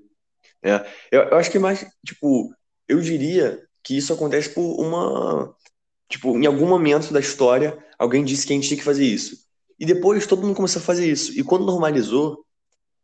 É, 0.63 0.87
eu, 1.11 1.23
eu 1.23 1.37
acho 1.37 1.51
que 1.51 1.59
mais, 1.59 1.87
tipo, 2.05 2.55
eu 2.89 3.01
diria 3.01 3.61
que 3.83 3.97
isso 3.97 4.13
acontece 4.13 4.51
por 4.51 4.81
uma. 4.81 5.55
Tipo, 6.09 6.37
em 6.37 6.47
algum 6.47 6.67
momento 6.67 7.13
da 7.13 7.21
história, 7.21 7.79
alguém 7.99 8.25
disse 8.25 8.47
que 8.47 8.53
a 8.53 8.57
gente 8.57 8.69
tinha 8.69 8.79
que 8.79 8.85
fazer 8.85 9.05
isso. 9.05 9.37
E 9.79 9.87
depois 9.87 10.27
todo 10.27 10.43
mundo 10.43 10.57
começou 10.57 10.83
a 10.83 10.85
fazer 10.85 11.11
isso. 11.11 11.39
E 11.39 11.43
quando 11.43 11.65
normalizou, 11.65 12.45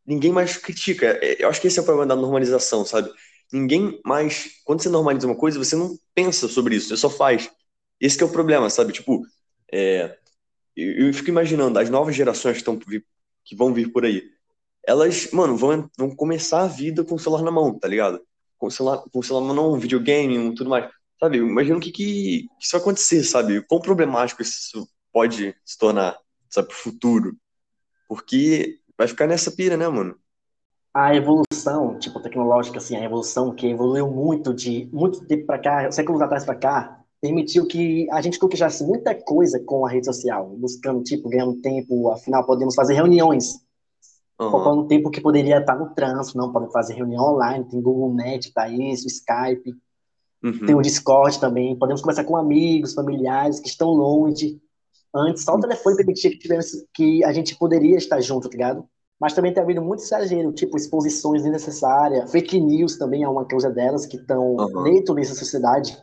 ninguém 0.06 0.32
mais 0.32 0.56
critica. 0.56 1.18
É, 1.22 1.42
eu 1.44 1.48
acho 1.48 1.60
que 1.60 1.68
esse 1.68 1.78
é 1.78 1.82
o 1.82 1.84
problema 1.84 2.06
da 2.06 2.20
normalização, 2.20 2.84
sabe? 2.84 3.10
Ninguém 3.52 4.00
mais. 4.04 4.50
Quando 4.64 4.82
você 4.82 4.88
normaliza 4.88 5.26
uma 5.26 5.36
coisa, 5.36 5.58
você 5.58 5.76
não 5.76 5.98
pensa 6.14 6.48
sobre 6.48 6.76
isso, 6.76 6.88
você 6.88 6.96
só 6.96 7.10
faz. 7.10 7.50
Esse 8.00 8.22
é 8.22 8.26
o 8.26 8.32
problema, 8.32 8.68
sabe? 8.70 8.92
Tipo, 8.92 9.22
é, 9.72 10.16
eu, 10.76 11.06
eu 11.08 11.14
fico 11.14 11.30
imaginando 11.30 11.78
as 11.78 11.88
novas 11.90 12.14
gerações 12.14 12.54
que, 12.54 12.58
estão, 12.58 12.78
que 12.78 13.56
vão 13.56 13.72
vir 13.72 13.92
por 13.92 14.04
aí. 14.04 14.22
Elas, 14.86 15.30
mano, 15.32 15.56
vão, 15.56 15.90
vão 15.98 16.14
começar 16.14 16.62
a 16.62 16.68
vida 16.68 17.04
com 17.04 17.16
o 17.16 17.18
celular 17.18 17.42
na 17.42 17.50
mão, 17.50 17.78
tá 17.78 17.88
ligado? 17.88 18.20
com 18.58 18.66
o 18.66 18.70
celular, 18.70 18.98
com 18.98 19.18
o 19.18 19.22
celular 19.22 19.54
não, 19.54 19.74
um 19.74 19.78
videogame, 19.78 20.54
tudo 20.54 20.70
mais. 20.70 20.90
Sabe, 21.18 21.38
imagina 21.38 21.78
o 21.78 21.80
que, 21.80 21.90
que, 21.90 22.04
que 22.04 22.48
isso 22.60 22.72
vai 22.72 22.80
acontecer, 22.80 23.22
sabe? 23.24 23.62
Quão 23.62 23.80
problemático 23.80 24.42
isso 24.42 24.86
pode 25.12 25.54
se 25.64 25.78
tornar, 25.78 26.16
sabe, 26.50 26.68
pro 26.68 26.76
futuro. 26.76 27.34
Porque 28.08 28.78
vai 28.98 29.08
ficar 29.08 29.26
nessa 29.26 29.50
pira, 29.50 29.76
né, 29.76 29.88
mano? 29.88 30.16
A 30.92 31.14
evolução, 31.14 31.98
tipo, 31.98 32.20
tecnológica, 32.20 32.78
assim, 32.78 32.96
a 32.96 33.04
evolução 33.04 33.54
que 33.54 33.66
evoluiu 33.66 34.10
muito 34.10 34.52
de 34.54 34.88
muito 34.92 35.26
tempo 35.26 35.46
para 35.46 35.58
cá, 35.58 35.90
séculos 35.90 36.22
atrás 36.22 36.44
para 36.44 36.54
cá, 36.54 37.00
permitiu 37.20 37.66
que 37.66 38.08
a 38.10 38.20
gente 38.20 38.38
conquistasse 38.38 38.84
muita 38.84 39.14
coisa 39.14 39.60
com 39.60 39.84
a 39.84 39.90
rede 39.90 40.06
social, 40.06 40.48
buscando, 40.56 41.02
tipo, 41.02 41.28
ganhando 41.28 41.60
tempo, 41.60 42.10
afinal, 42.10 42.44
podemos 42.44 42.74
fazer 42.74 42.94
reuniões 42.94 43.65
Uhum. 44.38 44.50
Poupando 44.50 44.86
tempo 44.86 45.10
que 45.10 45.20
poderia 45.20 45.58
estar 45.58 45.76
no 45.76 45.94
trânsito, 45.94 46.36
não, 46.36 46.52
podem 46.52 46.70
fazer 46.70 46.94
reunião 46.94 47.24
online, 47.24 47.64
tem 47.64 47.80
Google 47.80 48.12
Meet 48.12 48.52
para 48.52 48.68
isso, 48.68 49.06
Skype, 49.06 49.74
uhum. 50.44 50.66
tem 50.66 50.74
o 50.74 50.82
Discord 50.82 51.40
também, 51.40 51.76
podemos 51.76 52.02
conversar 52.02 52.24
com 52.24 52.36
amigos, 52.36 52.92
familiares 52.92 53.58
que 53.58 53.68
estão 53.68 53.88
longe. 53.88 54.60
Antes, 55.14 55.42
só 55.42 55.54
o 55.54 55.60
telefone 55.60 55.96
permitia 55.96 56.30
que, 56.30 56.38
tivesse, 56.38 56.86
que 56.92 57.24
a 57.24 57.32
gente 57.32 57.56
poderia 57.56 57.96
estar 57.96 58.20
junto, 58.20 58.48
tá 58.48 58.52
ligado? 58.52 58.86
Mas 59.18 59.32
também 59.32 59.54
tem 59.54 59.62
havido 59.62 59.80
muito 59.80 60.02
exagero, 60.02 60.52
tipo 60.52 60.76
exposições 60.76 61.42
desnecessárias, 61.42 62.30
fake 62.30 62.60
news 62.60 62.98
também 62.98 63.22
é 63.22 63.28
uma 63.28 63.46
coisa 63.46 63.70
delas 63.70 64.04
que 64.04 64.18
estão 64.18 64.56
uhum. 64.56 64.82
dentro 64.82 65.14
dessa 65.14 65.34
sociedade, 65.34 65.96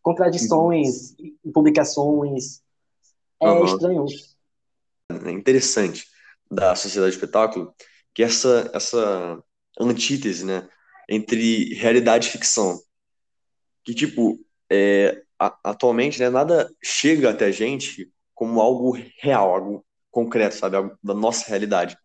contradições 0.00 1.18
em 1.18 1.50
publicações. 1.52 2.62
É 3.40 3.50
uhum. 3.50 3.64
estranho. 3.64 4.04
É 5.10 5.32
interessante 5.32 6.11
da 6.52 6.76
sociedade 6.76 7.12
do 7.12 7.14
espetáculo, 7.14 7.74
que 8.14 8.22
é 8.22 8.26
essa 8.26 8.70
essa 8.74 9.42
antítese, 9.80 10.44
né, 10.44 10.68
entre 11.08 11.74
realidade 11.74 12.28
e 12.28 12.30
ficção. 12.30 12.78
Que 13.84 13.94
tipo, 13.94 14.38
é, 14.70 15.22
a, 15.38 15.58
atualmente, 15.64 16.20
né, 16.20 16.28
nada 16.28 16.70
chega 16.82 17.30
até 17.30 17.46
a 17.46 17.50
gente 17.50 18.12
como 18.34 18.60
algo 18.60 18.96
real, 19.18 19.54
algo 19.54 19.86
concreto, 20.10 20.56
sabe, 20.56 20.76
algo 20.76 20.96
da 21.02 21.14
nossa 21.14 21.48
realidade. 21.48 21.96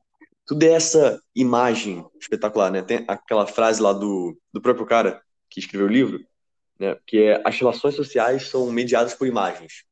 Tudo 0.45 0.63
é 0.63 0.71
essa 0.71 1.21
imagem 1.35 2.05
espetacular, 2.19 2.71
né? 2.71 2.81
Tem 2.81 3.03
aquela 3.07 3.45
frase 3.45 3.81
lá 3.81 3.91
do, 3.91 4.39
do 4.53 4.61
próprio 4.61 4.85
cara 4.85 5.21
que 5.49 5.59
escreveu 5.59 5.87
o 5.87 5.91
livro, 5.91 6.25
né? 6.79 6.95
Porque 6.95 7.17
é, 7.17 7.41
as 7.45 7.59
relações 7.59 7.95
sociais 7.95 8.47
são 8.47 8.71
mediadas 8.71 9.13
por 9.13 9.27
imagens. 9.27 9.83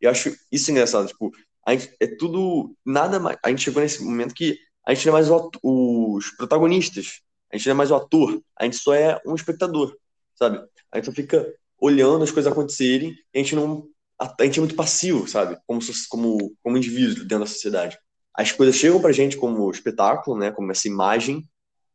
Eu 0.00 0.10
acho 0.10 0.36
isso 0.52 0.70
engraçado, 0.70 1.08
tipo, 1.08 1.32
a 1.66 1.74
gente, 1.74 1.94
é 2.00 2.06
tudo, 2.06 2.74
nada 2.84 3.18
mais, 3.20 3.38
a 3.42 3.50
gente 3.50 3.62
chegou 3.62 3.82
nesse 3.82 4.02
momento 4.02 4.34
que 4.34 4.58
a 4.86 4.94
gente 4.94 5.06
não 5.06 5.12
é 5.12 5.14
mais 5.14 5.30
o, 5.30 5.50
os 5.62 6.30
protagonistas, 6.30 7.20
a 7.52 7.56
gente 7.56 7.66
não 7.66 7.72
é 7.72 7.76
mais 7.76 7.90
o 7.90 7.94
ator, 7.94 8.42
a 8.58 8.64
gente 8.64 8.76
só 8.76 8.94
é 8.94 9.20
um 9.26 9.34
espectador, 9.34 9.96
sabe? 10.34 10.58
A 10.90 10.96
gente 10.96 11.06
só 11.06 11.12
fica 11.12 11.52
olhando 11.80 12.24
as 12.24 12.30
coisas 12.30 12.50
acontecerem, 12.50 13.14
a 13.34 13.38
gente 13.38 13.54
não, 13.54 13.88
a, 14.18 14.44
gente 14.44 14.58
é 14.58 14.60
muito 14.60 14.74
passivo, 14.74 15.28
sabe? 15.28 15.58
Como, 15.66 15.80
como, 16.08 16.56
como 16.62 16.76
indivíduo 16.76 17.24
dentro 17.24 17.40
da 17.40 17.46
sociedade. 17.46 17.98
As 18.34 18.50
coisas 18.50 18.76
chegam 18.76 19.00
pra 19.00 19.12
gente 19.12 19.36
como 19.36 19.70
espetáculo, 19.70 20.38
né? 20.38 20.50
Como 20.50 20.70
essa 20.72 20.88
imagem, 20.88 21.46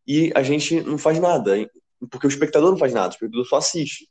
e 0.06 0.32
a 0.36 0.44
gente 0.44 0.80
não 0.82 0.98
faz 0.98 1.20
nada, 1.20 1.54
porque 2.10 2.28
o 2.28 2.30
espectador 2.30 2.72
não 2.72 2.78
faz 2.78 2.94
nada, 2.94 3.10
o 3.10 3.12
espectador 3.12 3.46
só 3.46 3.58
assiste. 3.58 4.08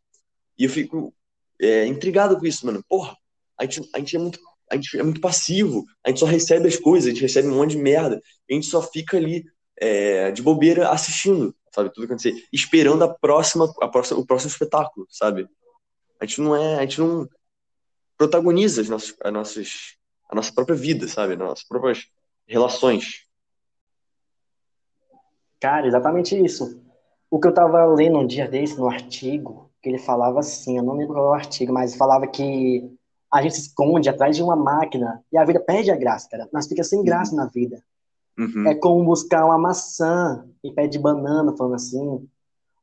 E 0.59 0.65
eu 0.65 0.71
fico 0.71 1.15
é, 1.61 1.87
intrigado 1.87 2.39
com 2.39 2.47
isso, 2.47 2.67
mano. 2.67 2.85
Porra, 2.89 3.17
a 3.59 3.65
gente, 3.65 3.89
a 3.95 3.99
gente 3.99 4.17
é 4.17 4.19
muito 4.19 4.39
a 4.71 4.77
gente 4.77 4.99
é 4.99 5.03
muito 5.03 5.21
passivo, 5.21 5.85
a 6.05 6.09
gente 6.09 6.21
só 6.21 6.27
recebe 6.27 6.69
as 6.69 6.77
coisas, 6.77 7.07
a 7.07 7.13
gente 7.13 7.23
recebe 7.23 7.49
um 7.49 7.57
monte 7.57 7.73
de 7.73 7.79
merda, 7.79 8.21
a 8.51 8.53
gente 8.53 8.67
só 8.67 8.83
fica 8.83 9.17
ali 9.17 9.45
é, 9.77 10.31
de 10.31 10.43
bobeira 10.43 10.91
assistindo, 10.91 11.55
sabe, 11.73 11.93
tudo 11.93 12.05
acontecer, 12.05 12.35
esperando 12.53 13.05
a 13.05 13.15
próxima, 13.15 13.73
a 13.81 13.89
próxima, 13.89 14.21
o 14.21 14.27
próximo 14.27 14.51
espetáculo, 14.51 15.07
sabe? 15.11 15.49
A 16.21 16.27
gente 16.27 16.41
não 16.41 16.57
é, 16.57 16.77
a 16.77 16.81
gente 16.81 17.01
não 17.01 17.29
protagoniza 18.17 18.81
as 18.81 18.89
nossas, 18.89 19.15
as 19.21 19.33
nossas, 19.33 19.97
a 20.29 20.35
nossa 20.35 20.53
própria 20.53 20.77
vida, 20.77 21.07
sabe, 21.07 21.35
as 21.35 21.39
nossas 21.39 21.65
próprias 21.65 22.07
relações. 22.47 23.27
Cara, 25.61 25.87
exatamente 25.87 26.37
isso. 26.37 26.83
O 27.31 27.41
que 27.41 27.49
eu 27.49 27.55
tava 27.55 27.85
lendo 27.87 28.19
um 28.19 28.27
dia 28.27 28.49
desse 28.49 28.79
no 28.79 28.89
artigo, 28.89 29.71
que 29.83 29.89
ele 29.89 29.99
falava 29.99 30.41
assim, 30.41 30.79
eu 30.79 30.83
não 30.83 30.95
lembro 30.95 31.15
qual 31.15 31.27
é 31.27 31.31
o 31.31 31.35
artigo, 31.35 31.73
mas 31.73 31.95
falava 31.95 32.27
que 32.27 32.96
a 33.33 33.43
gente 33.43 33.55
se 33.55 33.61
esconde 33.63 34.09
atrás 34.09 34.37
de 34.37 34.43
uma 34.43 34.57
máquina 34.57 35.23
e 35.33 35.39
a 35.39 35.45
vida 35.45 35.61
perde 35.61 35.91
a 35.91 35.97
graça, 35.97 36.29
cara. 36.29 36.49
Nós 36.53 36.67
fica 36.67 36.83
sem 36.83 37.03
graça 37.03 37.33
uhum. 37.33 37.39
na 37.39 37.47
vida. 37.47 37.83
Uhum. 38.39 38.69
É 38.69 38.75
como 38.75 39.05
buscar 39.05 39.45
uma 39.45 39.59
maçã 39.59 40.47
em 40.63 40.75
pé 40.75 40.87
de 40.87 40.99
banana, 40.99 41.57
falando 41.57 41.75
assim, 41.75 42.29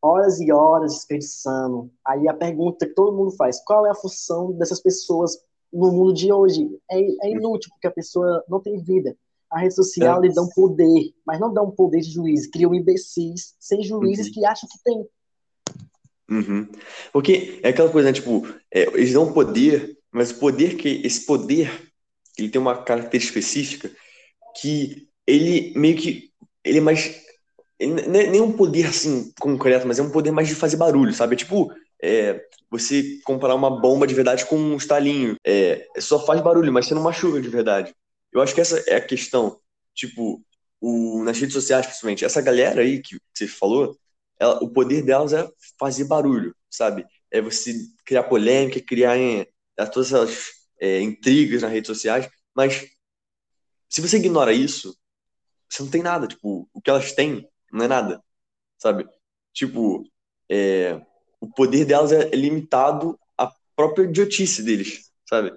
horas 0.02 0.40
e 0.40 0.52
horas 0.52 0.94
desperdiçando. 0.94 1.90
Aí 2.06 2.28
a 2.28 2.34
pergunta 2.34 2.86
que 2.86 2.94
todo 2.94 3.16
mundo 3.16 3.32
faz, 3.32 3.64
qual 3.64 3.86
é 3.86 3.92
a 3.92 3.96
função 3.96 4.52
dessas 4.52 4.82
pessoas 4.82 5.38
no 5.72 5.92
mundo 5.92 6.14
de 6.14 6.32
hoje? 6.32 6.70
É, 6.92 7.00
é 7.28 7.32
inútil, 7.32 7.72
porque 7.72 7.88
a 7.88 7.92
pessoa 7.92 8.44
não 8.50 8.60
tem 8.60 8.82
vida. 8.82 9.16
A 9.50 9.60
rede 9.60 9.76
social 9.76 10.18
é. 10.24 10.28
lhe 10.28 10.34
dá 10.34 10.42
um 10.42 10.50
poder, 10.50 11.14
mas 11.26 11.40
não 11.40 11.54
dá 11.54 11.62
um 11.62 11.72
poder 11.72 12.02
de 12.02 12.12
juiz. 12.12 12.48
Criam 12.48 12.74
imbecis 12.74 13.56
sem 13.60 13.84
juízes 13.84 14.28
uhum. 14.28 14.34
que 14.34 14.46
acham 14.46 14.68
que 14.68 14.84
tem. 14.84 15.08
Uhum. 16.30 16.68
Porque 17.12 17.60
é 17.62 17.70
aquela 17.70 17.90
coisa, 17.90 18.10
né? 18.10 18.14
Tipo, 18.14 18.48
é, 18.74 18.88
eles 18.88 19.14
dão 19.14 19.32
poder 19.32 19.98
mas 20.14 20.32
o 20.32 20.36
poder 20.36 20.78
que 20.78 21.02
esse 21.04 21.26
poder 21.26 21.92
ele 22.38 22.50
tem 22.50 22.62
uma 22.62 22.84
característica 22.84 23.40
específica 23.40 23.92
que 24.60 25.08
ele 25.28 25.74
meio 25.76 25.98
que 25.98 26.32
ele 26.64 26.78
é 26.78 26.82
mais 26.82 27.22
é 27.80 27.86
nem 27.86 28.40
um 28.40 28.54
poder 28.54 28.86
assim 28.86 29.34
concreto, 29.40 29.88
mas 29.88 30.00
é 30.00 30.04
um 30.04 30.12
poder 30.12 30.32
mais 30.32 30.48
de 30.48 30.56
fazer 30.56 30.78
barulho, 30.78 31.14
sabe? 31.14 31.34
É 31.34 31.38
tipo 31.38 31.74
é, 32.02 32.46
você 32.70 33.20
comparar 33.24 33.56
uma 33.56 33.80
bomba 33.82 34.06
de 34.06 34.14
verdade 34.14 34.46
com 34.46 34.58
um 34.58 34.76
estalinho, 34.76 35.38
é, 35.46 35.88
só 36.00 36.24
faz 36.26 36.42
barulho, 36.42 36.72
mas 36.72 36.86
você 36.86 36.94
não 36.94 37.02
machuca 37.02 37.42
de 37.42 37.48
verdade. 37.48 37.94
Eu 38.32 38.42
acho 38.42 38.54
que 38.54 38.62
essa 38.62 38.84
é 38.88 38.96
a 38.96 39.02
questão. 39.02 39.60
Tipo, 39.94 40.44
o, 40.82 41.24
nas 41.24 41.40
redes 41.40 41.54
sociais, 41.54 41.86
principalmente, 41.86 42.26
essa 42.26 42.42
galera 42.42 42.82
aí 42.82 43.02
que 43.02 43.18
você 43.34 43.48
falou, 43.48 43.98
ela, 44.40 44.62
o 44.62 44.70
poder 44.70 45.02
delas 45.02 45.32
é 45.34 45.48
fazer 45.80 46.06
barulho, 46.06 46.54
sabe? 46.70 47.06
É 47.32 47.42
você 47.42 47.74
criar 48.06 48.24
polêmica, 48.24 48.82
criar 48.82 49.18
todas 49.92 50.14
essas 50.14 50.52
é, 50.80 51.02
intrigas 51.02 51.62
nas 51.62 51.72
redes 51.72 51.88
sociais, 51.88 52.30
mas 52.56 52.88
se 53.90 54.02
você 54.02 54.18
ignora 54.18 54.54
isso, 54.54 54.98
você 55.70 55.84
não 55.84 55.90
tem 55.90 56.02
nada. 56.02 56.28
Tipo, 56.28 56.70
o 56.74 56.82
que 56.82 56.90
elas 56.90 57.12
têm 57.14 57.48
não 57.72 57.86
é 57.86 57.88
nada, 57.88 58.24
sabe? 58.78 59.08
Tipo, 59.54 60.04
é, 60.50 61.02
o 61.40 61.48
poder 61.48 61.86
delas 61.86 62.12
é 62.12 62.30
limitado 62.36 63.20
à 63.38 63.52
própria 63.76 64.04
idiotice 64.04 64.64
deles, 64.64 65.12
sabe? 65.28 65.56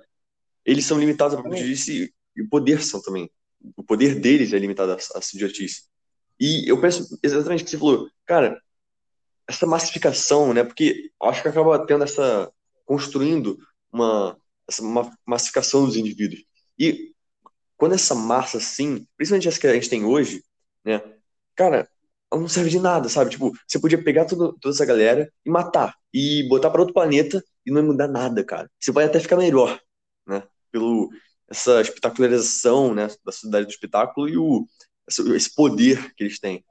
Eles 0.64 0.84
são 0.84 0.98
limitados 0.98 1.34
à 1.34 1.40
própria 1.40 1.60
idiotice 1.60 2.12
e 2.34 2.42
o 2.42 2.48
poder 2.48 2.82
são 2.82 3.00
também. 3.02 3.30
O 3.76 3.82
poder 3.82 4.14
deles 4.20 4.52
é 4.52 4.58
limitado 4.58 4.92
à, 4.92 4.96
à 4.96 5.20
idiotice. 5.34 5.84
E 6.38 6.70
eu 6.70 6.80
penso 6.80 7.18
exatamente 7.22 7.62
o 7.62 7.64
que 7.64 7.70
você 7.70 7.78
falou, 7.78 8.10
cara, 8.26 8.60
essa 9.48 9.66
massificação, 9.66 10.52
né? 10.52 10.64
Porque 10.64 11.10
acho 11.22 11.42
que 11.42 11.48
acaba 11.48 11.86
tendo 11.86 12.04
essa 12.04 12.52
construindo 12.84 13.58
uma, 13.96 14.38
uma 14.80 15.10
massificação 15.26 15.84
dos 15.84 15.96
indivíduos. 15.96 16.44
E 16.78 17.12
quando 17.76 17.94
essa 17.94 18.14
massa, 18.14 18.58
assim, 18.58 19.06
principalmente 19.16 19.48
essa 19.48 19.60
que 19.60 19.66
a 19.66 19.74
gente 19.74 19.88
tem 19.88 20.04
hoje, 20.04 20.42
né, 20.84 21.02
cara, 21.54 21.88
ela 22.30 22.40
não 22.40 22.48
serve 22.48 22.70
de 22.70 22.78
nada, 22.78 23.08
sabe? 23.08 23.30
Tipo, 23.30 23.52
você 23.66 23.78
podia 23.78 24.02
pegar 24.02 24.24
toda 24.26 24.54
essa 24.66 24.84
galera 24.84 25.32
e 25.44 25.50
matar, 25.50 25.94
e 26.12 26.46
botar 26.48 26.70
para 26.70 26.80
outro 26.80 26.94
planeta 26.94 27.42
e 27.64 27.70
não 27.70 27.82
mudar 27.82 28.08
nada, 28.08 28.44
cara. 28.44 28.70
Você 28.78 28.92
pode 28.92 29.08
até 29.08 29.20
ficar 29.20 29.36
melhor, 29.36 29.80
né? 30.26 30.42
Pelo 30.70 31.10
essa 31.48 31.80
espetacularização, 31.80 32.92
né, 32.92 33.06
da 33.24 33.30
sociedade 33.30 33.66
do 33.66 33.70
espetáculo 33.70 34.28
e 34.28 34.36
o 34.36 34.66
esse 35.36 35.54
poder 35.54 36.12
que 36.14 36.24
eles 36.24 36.40
têm. 36.40 36.64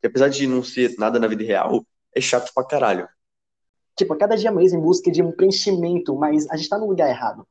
Que 0.00 0.06
apesar 0.06 0.28
de 0.28 0.46
não 0.46 0.62
ser 0.62 0.94
nada 0.96 1.18
na 1.18 1.26
vida 1.26 1.42
real, 1.42 1.84
é 2.14 2.20
chato 2.20 2.52
pra 2.54 2.64
caralho 2.64 3.08
tipo, 3.96 4.12
a 4.14 4.16
cada 4.16 4.36
dia 4.36 4.50
mais 4.50 4.72
em 4.72 4.80
busca 4.80 5.10
de 5.10 5.22
um 5.22 5.32
preenchimento, 5.32 6.14
mas 6.16 6.48
a 6.48 6.56
gente 6.56 6.64
está 6.64 6.78
no 6.78 6.86
lugar 6.86 7.08
errado. 7.08 7.46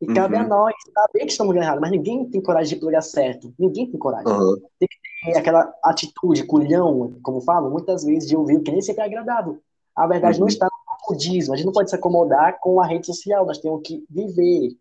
E 0.00 0.06
cabe 0.06 0.34
uhum. 0.36 0.42
a 0.42 0.46
nós 0.46 0.74
saber 0.92 1.20
que 1.20 1.32
estamos 1.32 1.48
no 1.48 1.54
lugar 1.54 1.66
errado, 1.68 1.80
mas 1.80 1.90
ninguém 1.90 2.28
tem 2.28 2.42
coragem 2.42 2.68
de 2.68 2.74
ir 2.74 2.78
pro 2.78 2.88
lugar 2.88 3.02
certo. 3.02 3.54
Ninguém 3.58 3.90
tem 3.90 3.98
coragem. 3.98 4.30
Uhum. 4.30 4.56
Tem 4.78 4.88
que 4.88 5.32
ter 5.32 5.38
aquela 5.38 5.72
atitude, 5.82 6.44
culhão, 6.44 7.18
como 7.22 7.40
falo, 7.40 7.70
muitas 7.70 8.04
vezes, 8.04 8.28
de 8.28 8.36
ouvir 8.36 8.58
o 8.58 8.62
que 8.62 8.70
nem 8.70 8.82
sempre 8.82 9.02
é 9.02 9.06
agradável. 9.06 9.58
A 9.94 10.06
verdade 10.06 10.36
uhum. 10.36 10.40
não 10.40 10.48
está 10.48 10.66
no 10.66 11.06
comodismo. 11.06 11.54
A 11.54 11.56
gente 11.56 11.66
não 11.66 11.72
pode 11.72 11.88
se 11.88 11.96
acomodar 11.96 12.60
com 12.60 12.80
a 12.80 12.86
rede 12.86 13.06
social. 13.06 13.46
Nós 13.46 13.58
temos 13.58 13.80
que 13.82 14.04
viver. 14.10 14.76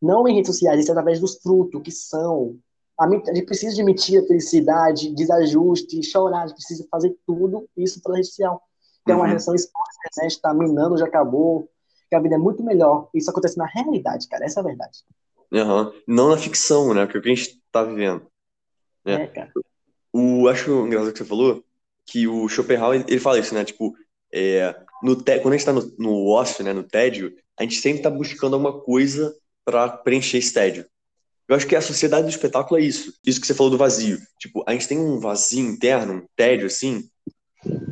Não 0.00 0.26
em 0.26 0.34
redes 0.34 0.48
sociais, 0.48 0.80
isso 0.80 0.90
é 0.90 0.92
através 0.92 1.20
dos 1.20 1.36
frutos, 1.42 1.82
que 1.82 1.90
são. 1.90 2.56
A 2.98 3.08
gente 3.10 3.42
precisa 3.42 3.74
de 3.74 3.82
mentira, 3.82 4.26
felicidade, 4.26 5.14
desajuste, 5.14 6.02
chorar. 6.02 6.44
A 6.44 6.46
gente 6.46 6.56
precisa 6.56 6.86
fazer 6.90 7.14
tudo 7.26 7.68
isso 7.76 8.00
pela 8.02 8.16
rede 8.16 8.28
social 8.28 8.62
que 9.04 9.12
é 9.12 9.14
uma 9.14 9.24
uhum. 9.24 9.30
reação 9.30 9.54
exposta, 9.54 9.98
né? 10.18 10.26
está 10.26 10.54
minando, 10.54 10.96
já 10.96 11.06
acabou, 11.06 11.68
que 12.08 12.16
a 12.16 12.20
vida 12.20 12.36
é 12.36 12.38
muito 12.38 12.62
melhor. 12.62 13.08
Isso 13.14 13.30
acontece 13.30 13.58
na 13.58 13.66
realidade, 13.66 14.28
cara, 14.28 14.44
essa 14.44 14.60
é 14.60 14.62
a 14.62 14.66
verdade. 14.66 14.98
Uhum. 15.52 15.92
Não 16.06 16.30
na 16.30 16.38
ficção, 16.38 16.92
né? 16.94 17.06
Que 17.06 17.16
é 17.16 17.20
o 17.20 17.22
que 17.22 17.30
a 17.30 17.34
gente 17.34 17.48
está 17.66 17.82
vivendo. 17.84 18.26
Né? 19.04 19.24
É, 19.24 19.26
cara. 19.26 19.52
O, 20.12 20.48
acho 20.48 20.86
engraçado 20.86 21.12
que 21.12 21.18
você 21.18 21.24
falou 21.24 21.62
que 22.06 22.26
o 22.26 22.48
Schopenhauer, 22.48 23.04
ele 23.08 23.20
fala 23.20 23.38
isso, 23.38 23.54
né? 23.54 23.64
Tipo, 23.64 23.94
é, 24.32 24.74
no 25.02 25.16
te, 25.16 25.38
quando 25.40 25.54
a 25.54 25.56
gente 25.56 25.68
está 25.68 25.72
no, 25.72 25.94
no 25.98 26.28
ócio, 26.28 26.64
né, 26.64 26.72
no 26.72 26.82
tédio, 26.82 27.34
a 27.58 27.62
gente 27.62 27.76
sempre 27.76 27.98
está 27.98 28.10
buscando 28.10 28.54
alguma 28.54 28.80
coisa 28.80 29.34
para 29.64 29.88
preencher 29.88 30.38
esse 30.38 30.52
tédio. 30.52 30.86
Eu 31.46 31.56
acho 31.56 31.66
que 31.66 31.76
a 31.76 31.80
sociedade 31.80 32.24
do 32.24 32.30
espetáculo 32.30 32.80
é 32.80 32.82
isso. 32.82 33.12
Isso 33.24 33.40
que 33.40 33.46
você 33.46 33.54
falou 33.54 33.70
do 33.70 33.78
vazio. 33.78 34.18
Tipo, 34.38 34.64
a 34.66 34.72
gente 34.72 34.88
tem 34.88 34.98
um 34.98 35.20
vazio 35.20 35.64
interno, 35.66 36.14
um 36.14 36.26
tédio, 36.34 36.66
assim, 36.66 37.08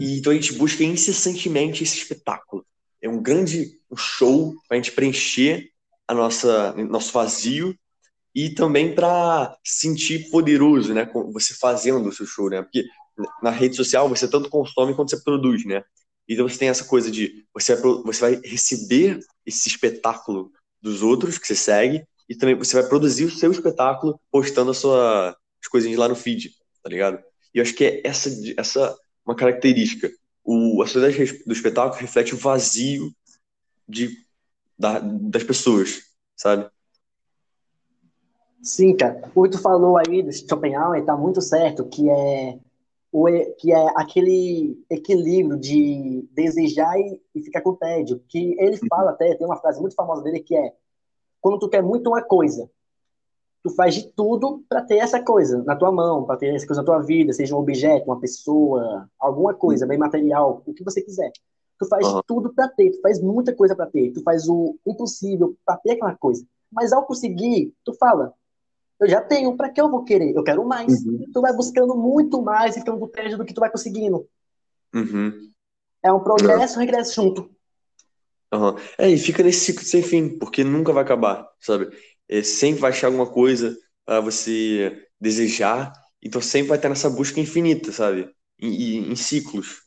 e 0.02 0.18
então 0.18 0.32
a 0.32 0.34
gente 0.34 0.54
busca 0.54 0.82
incessantemente 0.82 1.84
esse 1.84 1.96
espetáculo. 1.96 2.66
É 3.00 3.08
um 3.08 3.22
grande 3.22 3.78
show 3.96 4.52
para 4.66 4.76
a 4.76 4.80
gente 4.80 4.90
preencher 4.90 5.70
a 6.08 6.12
nossa 6.12 6.72
nosso 6.72 7.12
vazio 7.12 7.72
e 8.34 8.50
também 8.50 8.96
para 8.96 9.56
sentir 9.64 10.28
poderoso, 10.30 10.92
né, 10.92 11.08
você 11.32 11.54
fazendo 11.54 12.08
o 12.08 12.12
seu 12.12 12.26
show, 12.26 12.50
né? 12.50 12.62
Porque 12.62 12.84
na 13.40 13.50
rede 13.50 13.76
social 13.76 14.08
você 14.08 14.26
tanto 14.26 14.50
consome 14.50 14.92
quanto 14.92 15.10
você 15.10 15.22
produz, 15.22 15.64
né? 15.64 15.84
Então 16.28 16.48
você 16.48 16.58
tem 16.58 16.68
essa 16.68 16.84
coisa 16.84 17.08
de 17.08 17.46
você 17.54 17.76
vai, 17.76 18.02
você 18.02 18.20
vai 18.20 18.40
receber 18.44 19.20
esse 19.46 19.68
espetáculo 19.68 20.50
dos 20.80 21.00
outros 21.02 21.38
que 21.38 21.46
você 21.46 21.54
segue 21.54 22.04
e 22.28 22.34
também 22.34 22.56
você 22.56 22.80
vai 22.80 22.88
produzir 22.88 23.26
o 23.26 23.30
seu 23.30 23.52
espetáculo 23.52 24.18
postando 24.32 24.72
a 24.72 24.74
sua, 24.74 25.36
as 25.62 25.68
coisinhas 25.68 25.98
lá 25.98 26.08
no 26.08 26.16
feed, 26.16 26.50
tá 26.82 26.88
ligado? 26.88 27.22
E 27.54 27.58
eu 27.58 27.62
acho 27.62 27.74
que 27.74 27.84
é 27.84 28.00
essa, 28.04 28.30
essa 28.56 28.96
uma 29.24 29.34
característica. 29.34 30.10
O, 30.44 30.82
a 30.82 30.86
sociedade 30.86 31.44
do 31.44 31.52
espetáculo 31.52 32.00
reflete 32.00 32.34
o 32.34 32.38
vazio 32.38 33.12
de, 33.88 34.10
da, 34.78 34.98
das 34.98 35.44
pessoas, 35.44 36.00
sabe? 36.36 36.68
Sim, 38.62 38.96
cara. 38.96 39.30
O 39.34 39.42
que 39.42 39.50
tu 39.50 39.58
falou 39.58 39.96
aí 39.96 40.22
do 40.22 40.32
Schopenhauer 40.32 41.00
está 41.00 41.16
muito 41.16 41.40
certo, 41.40 41.88
que 41.88 42.08
é 42.08 42.58
o 43.10 43.26
que 43.58 43.72
é 43.72 43.86
aquele 43.94 44.82
equilíbrio 44.88 45.58
de 45.58 46.26
desejar 46.32 46.98
e, 46.98 47.20
e 47.34 47.42
ficar 47.42 47.60
com 47.60 47.74
tédio. 47.74 48.22
Que 48.28 48.56
ele 48.58 48.78
fala 48.88 49.10
até, 49.10 49.34
tem 49.34 49.46
uma 49.46 49.60
frase 49.60 49.80
muito 49.80 49.94
famosa 49.94 50.22
dele 50.22 50.40
que 50.40 50.56
é 50.56 50.72
quando 51.40 51.58
tu 51.58 51.68
quer 51.68 51.82
muito 51.82 52.08
uma 52.08 52.22
coisa, 52.22 52.70
tu 53.62 53.70
faz 53.70 53.94
de 53.94 54.12
tudo 54.12 54.64
para 54.68 54.82
ter 54.82 54.96
essa 54.96 55.22
coisa 55.22 55.62
na 55.62 55.76
tua 55.76 55.92
mão, 55.92 56.24
para 56.24 56.36
ter 56.36 56.54
essa 56.54 56.66
coisa 56.66 56.82
na 56.82 56.86
tua 56.86 57.00
vida, 57.00 57.32
seja 57.32 57.54
um 57.54 57.60
objeto, 57.60 58.06
uma 58.06 58.18
pessoa, 58.18 59.08
alguma 59.18 59.54
coisa, 59.54 59.86
bem 59.86 59.98
material, 59.98 60.62
o 60.66 60.74
que 60.74 60.82
você 60.82 61.00
quiser. 61.00 61.30
Tu 61.78 61.86
faz 61.86 62.06
uhum. 62.06 62.20
tudo 62.26 62.52
pra 62.52 62.68
ter, 62.68 62.90
tu 62.90 63.00
faz 63.00 63.20
muita 63.20 63.54
coisa 63.54 63.74
pra 63.74 63.86
ter, 63.86 64.12
tu 64.12 64.22
faz 64.22 64.48
o 64.48 64.76
impossível 64.86 65.56
pra 65.64 65.76
ter 65.76 65.92
aquela 65.92 66.14
coisa. 66.16 66.44
Mas 66.70 66.92
ao 66.92 67.04
conseguir, 67.04 67.72
tu 67.84 67.94
fala, 67.94 68.32
eu 69.00 69.08
já 69.08 69.20
tenho, 69.20 69.56
pra 69.56 69.68
que 69.68 69.80
eu 69.80 69.90
vou 69.90 70.04
querer? 70.04 70.34
Eu 70.34 70.44
quero 70.44 70.64
mais. 70.64 71.04
Uhum. 71.04 71.24
Tu 71.32 71.40
vai 71.40 71.52
buscando 71.52 71.96
muito 71.96 72.40
mais 72.42 72.76
e 72.76 72.80
ficando 72.80 73.06
perto 73.08 73.36
do 73.36 73.44
que 73.44 73.54
tu 73.54 73.60
vai 73.60 73.70
conseguindo. 73.70 74.26
Uhum. 74.94 75.50
É 76.02 76.12
um 76.12 76.20
progresso 76.20 76.76
um 76.76 76.80
regresso 76.80 77.14
junto. 77.14 77.50
Uhum. 78.52 78.76
É, 78.98 79.08
e 79.08 79.18
fica 79.18 79.42
nesse 79.42 79.60
ciclo 79.66 79.84
sem 79.84 80.02
fim, 80.02 80.38
porque 80.38 80.62
nunca 80.62 80.92
vai 80.92 81.02
acabar, 81.02 81.48
sabe? 81.60 81.90
É, 82.32 82.42
sempre 82.42 82.80
vai 82.80 82.90
achar 82.90 83.08
alguma 83.08 83.26
coisa 83.26 83.76
para 84.06 84.18
você 84.18 85.06
desejar, 85.20 85.92
então 86.22 86.40
sempre 86.40 86.68
vai 86.68 86.78
estar 86.78 86.88
nessa 86.88 87.10
busca 87.10 87.38
infinita, 87.38 87.92
sabe? 87.92 88.26
Em, 88.58 89.12
em, 89.12 89.14
ciclos. 89.14 89.82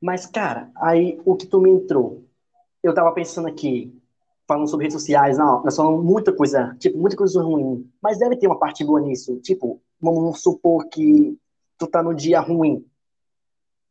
Mas, 0.00 0.24
cara, 0.24 0.70
aí 0.76 1.20
o 1.24 1.34
que 1.34 1.44
tu 1.44 1.60
me 1.60 1.70
entrou, 1.70 2.24
eu 2.84 2.94
tava 2.94 3.10
pensando 3.10 3.48
aqui, 3.48 3.92
falando 4.46 4.68
sobre 4.68 4.84
redes 4.84 5.00
sociais, 5.00 5.36
não, 5.36 5.64
nós 5.64 5.74
falamos 5.74 6.04
muita 6.04 6.32
coisa, 6.32 6.76
tipo, 6.78 6.96
muita 6.98 7.16
coisa 7.16 7.42
ruim, 7.42 7.90
mas 8.00 8.20
deve 8.20 8.36
ter 8.36 8.46
uma 8.46 8.60
parte 8.60 8.84
boa 8.84 9.00
nisso. 9.00 9.40
Tipo, 9.40 9.82
vamos 10.00 10.40
supor 10.40 10.88
que 10.88 11.36
tu 11.76 11.88
tá 11.88 12.00
no 12.00 12.14
dia 12.14 12.38
ruim. 12.38 12.86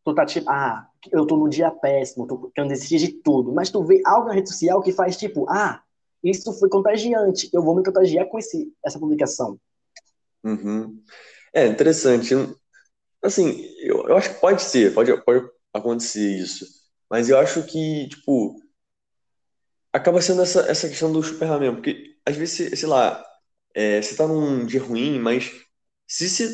Tu 0.04 0.16
tá 0.16 0.26
tipo, 0.26 0.50
ah, 0.50 0.88
eu 1.12 1.26
tô 1.26 1.38
no 1.38 1.50
dia 1.50 1.70
péssimo, 1.70 2.28
tô 2.28 2.50
querendo 2.54 2.72
desistir 2.72 2.98
de 2.98 3.12
tudo. 3.22 3.52
Mas 3.54 3.70
tu 3.70 3.84
vê 3.84 4.02
algo 4.06 4.28
na 4.28 4.34
rede 4.34 4.50
social 4.50 4.82
que 4.82 4.92
faz 4.92 5.16
tipo, 5.16 5.48
ah, 5.50 5.82
isso 6.24 6.52
foi 6.60 6.70
contagiante, 6.70 7.50
eu 7.54 7.64
vou 7.64 7.76
me 7.76 7.84
contagiar 7.84 8.28
com 8.28 8.38
esse, 8.38 8.72
essa 8.86 9.00
publicação. 9.00 9.60
Uhum. 10.44 11.02
É 11.54 11.68
interessante. 11.68 12.34
Assim, 13.24 13.64
eu, 13.80 14.08
eu 14.08 14.18
acho 14.18 14.34
que 14.34 14.42
pode 14.42 14.62
ser, 14.62 14.94
pode, 14.94 15.16
pode 15.24 15.48
acontecer 15.74 16.38
isso. 16.38 16.66
Mas 17.10 17.30
eu 17.30 17.38
acho 17.38 17.64
que, 17.64 18.08
tipo, 18.10 18.56
acaba 19.92 20.22
sendo 20.22 20.42
essa, 20.42 20.62
essa 20.62 20.88
questão 20.88 21.12
do 21.12 21.22
super 21.22 21.60
mesmo. 21.60 21.76
Porque, 21.78 22.16
às 22.26 22.36
vezes, 22.36 22.80
sei 22.80 22.90
lá, 22.90 23.24
é, 23.76 24.02
você 24.02 24.16
tá 24.16 24.28
num 24.28 24.66
dia 24.66 24.82
ruim, 24.82 25.20
mas 25.20 25.52
se 26.08 26.30
você. 26.30 26.50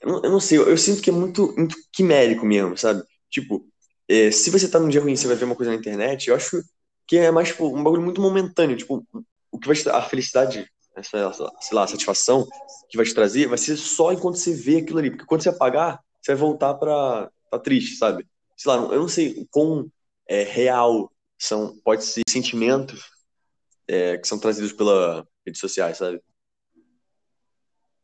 Eu, 0.00 0.22
eu 0.22 0.30
não 0.30 0.40
sei, 0.40 0.58
eu, 0.58 0.68
eu, 0.68 0.76
sinto 0.78 1.02
que 1.02 1.10
é 1.10 1.12
muito, 1.12 1.54
muito 1.56 1.76
quimérico 1.92 2.46
mesmo, 2.46 2.76
sabe? 2.76 3.02
Tipo, 3.28 3.66
é, 4.08 4.30
se 4.30 4.50
você 4.50 4.68
tá 4.68 4.78
num 4.80 4.88
dia 4.88 5.00
ruim 5.00 5.14
você 5.14 5.26
vai 5.26 5.36
ver 5.36 5.44
uma 5.44 5.56
coisa 5.56 5.70
na 5.72 5.78
internet, 5.78 6.28
eu 6.28 6.36
acho 6.36 6.62
que 7.06 7.16
é 7.16 7.30
mais 7.30 7.48
tipo, 7.48 7.66
um 7.66 7.82
bagulho 7.82 8.02
muito 8.02 8.20
momentâneo. 8.20 8.76
Tipo, 8.76 9.04
o 9.50 9.58
que 9.58 9.66
vai 9.66 9.76
te 9.76 9.88
a 9.88 10.02
felicidade, 10.02 10.66
essa, 10.96 11.32
sei 11.60 11.76
lá, 11.76 11.84
a 11.84 11.86
satisfação 11.86 12.46
que 12.88 12.96
vai 12.96 13.06
te 13.06 13.14
trazer 13.14 13.48
vai 13.48 13.58
ser 13.58 13.76
só 13.76 14.12
enquanto 14.12 14.36
você 14.36 14.54
vê 14.54 14.78
aquilo 14.78 14.98
ali. 14.98 15.10
Porque 15.10 15.26
quando 15.26 15.42
você 15.42 15.48
apagar, 15.48 16.00
você 16.20 16.32
vai 16.32 16.40
voltar 16.40 16.74
pra, 16.74 17.30
pra 17.50 17.58
triste, 17.58 17.96
sabe? 17.96 18.26
Sei 18.56 18.70
lá, 18.70 18.76
eu 18.76 19.00
não 19.00 19.08
sei 19.08 19.40
o 19.40 19.46
quão 19.50 19.90
é, 20.28 20.42
real 20.44 21.10
são, 21.38 21.76
pode 21.84 22.04
ser 22.04 22.22
sentimentos 22.28 23.10
é, 23.88 24.18
que 24.18 24.28
são 24.28 24.38
trazidos 24.38 24.72
pelas 24.72 25.24
redes 25.44 25.60
sociais, 25.60 25.98
sabe? 25.98 26.22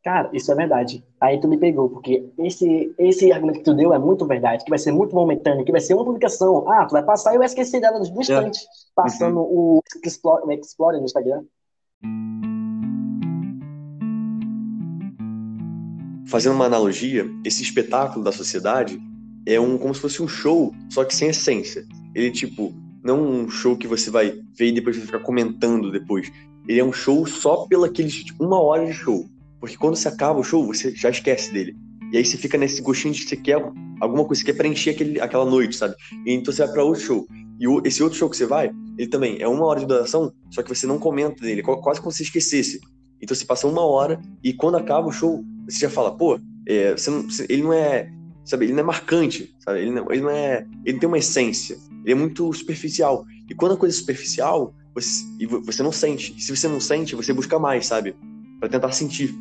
Cara, 0.07 0.29
isso 0.31 0.49
é 0.49 0.55
verdade. 0.55 1.03
Aí 1.19 1.37
tu 1.37 1.49
me 1.49 1.57
pegou, 1.57 1.89
porque 1.89 2.25
esse, 2.39 2.95
esse 2.97 3.29
argumento 3.29 3.57
que 3.57 3.65
tu 3.65 3.73
deu 3.73 3.93
é 3.93 3.99
muito 3.99 4.25
verdade, 4.25 4.63
que 4.63 4.69
vai 4.69 4.79
ser 4.79 4.93
muito 4.93 5.13
momentâneo, 5.13 5.65
que 5.65 5.71
vai 5.73 5.81
ser 5.81 5.95
uma 5.95 6.05
publicação. 6.05 6.63
Ah, 6.71 6.85
tu 6.85 6.93
vai 6.93 7.03
passar 7.03 7.31
e 7.31 7.33
eu 7.33 7.39
vou 7.39 7.45
esquecer 7.45 7.81
dela 7.81 7.99
no 7.99 8.05
instante, 8.05 8.57
é. 8.57 8.65
passando 8.95 9.39
uhum. 9.39 9.79
o 9.79 9.83
Explorer, 10.05 10.59
Explorer 10.59 11.01
no 11.01 11.05
Instagram. 11.05 11.43
Fazendo 16.25 16.55
uma 16.55 16.67
analogia, 16.67 17.25
esse 17.43 17.61
espetáculo 17.61 18.23
da 18.23 18.31
sociedade 18.31 18.97
é 19.45 19.59
um 19.59 19.77
como 19.77 19.93
se 19.93 19.99
fosse 19.99 20.23
um 20.23 20.27
show, 20.29 20.73
só 20.89 21.03
que 21.03 21.13
sem 21.13 21.31
essência. 21.31 21.85
Ele, 22.15 22.31
tipo, 22.31 22.73
não 23.03 23.21
um 23.21 23.49
show 23.49 23.75
que 23.75 23.87
você 23.87 24.09
vai 24.09 24.39
ver 24.57 24.67
e 24.67 24.71
depois 24.71 24.95
vai 24.95 25.05
ficar 25.05 25.19
comentando 25.19 25.91
depois. 25.91 26.31
Ele 26.65 26.79
é 26.79 26.83
um 26.85 26.93
show 26.93 27.25
só 27.25 27.67
pela 27.67 27.87
aquele, 27.87 28.07
tipo, 28.07 28.41
uma 28.41 28.61
hora 28.61 28.85
de 28.85 28.93
show. 28.93 29.27
Porque 29.59 29.77
quando 29.77 29.95
você 29.95 30.07
acaba 30.07 30.39
o 30.39 30.43
show, 30.43 30.65
você 30.65 30.95
já 30.95 31.09
esquece 31.09 31.51
dele. 31.51 31.75
E 32.11 32.17
aí 32.17 32.25
você 32.25 32.37
fica 32.37 32.57
nesse 32.57 32.81
gostinho 32.81 33.13
de 33.13 33.23
que 33.23 33.29
você 33.29 33.37
quer 33.37 33.55
alguma 33.99 34.25
coisa, 34.25 34.41
você 34.41 34.45
quer 34.45 34.57
preencher 34.57 34.91
aquele, 34.91 35.19
aquela 35.19 35.45
noite, 35.45 35.75
sabe? 35.75 35.95
E 36.25 36.31
então 36.33 36.53
você 36.53 36.63
vai 36.63 36.73
para 36.73 36.83
outro 36.83 37.01
show. 37.01 37.27
E 37.59 37.67
o, 37.67 37.81
esse 37.85 38.01
outro 38.03 38.17
show 38.17 38.29
que 38.29 38.37
você 38.37 38.45
vai, 38.45 38.71
ele 38.97 39.09
também 39.09 39.41
é 39.41 39.47
uma 39.47 39.65
hora 39.65 39.79
de 39.79 39.85
duração, 39.85 40.31
só 40.51 40.61
que 40.61 40.69
você 40.69 40.85
não 40.85 40.99
comenta 40.99 41.41
dele, 41.41 41.63
quase 41.63 41.99
como 41.99 42.11
se 42.11 42.23
esquecesse. 42.23 42.79
Então 43.21 43.35
você 43.35 43.45
passa 43.45 43.67
uma 43.67 43.81
hora 43.81 44.21
e 44.43 44.53
quando 44.53 44.77
acaba 44.77 45.07
o 45.07 45.11
show, 45.11 45.43
você 45.67 45.79
já 45.79 45.89
fala, 45.89 46.15
pô, 46.15 46.39
é, 46.67 46.95
não, 47.09 47.27
ele 47.49 47.63
não 47.63 47.73
é 47.73 48.09
sabe? 48.47 48.65
Ele 48.65 48.73
não 48.73 48.79
é 48.79 48.83
marcante, 48.83 49.53
sabe? 49.59 49.81
Ele 49.81 49.91
não, 49.91 50.11
ele 50.11 50.21
não 50.21 50.29
é, 50.29 50.65
ele 50.85 50.93
não 50.93 50.99
tem 50.99 51.07
uma 51.07 51.17
essência. 51.17 51.77
Ele 52.03 52.13
é 52.13 52.15
muito 52.15 52.51
superficial. 52.53 53.25
E 53.49 53.53
quando 53.53 53.73
a 53.73 53.77
coisa 53.77 53.95
é 53.95 53.99
superficial, 53.99 54.73
você, 54.95 55.25
você 55.65 55.83
não 55.83 55.91
sente. 55.91 56.33
E 56.37 56.41
se 56.41 56.55
você 56.55 56.67
não 56.67 56.79
sente, 56.79 57.15
você 57.15 57.33
busca 57.33 57.59
mais, 57.59 57.85
sabe? 57.85 58.15
Para 58.59 58.69
tentar 58.69 58.91
sentir. 58.93 59.35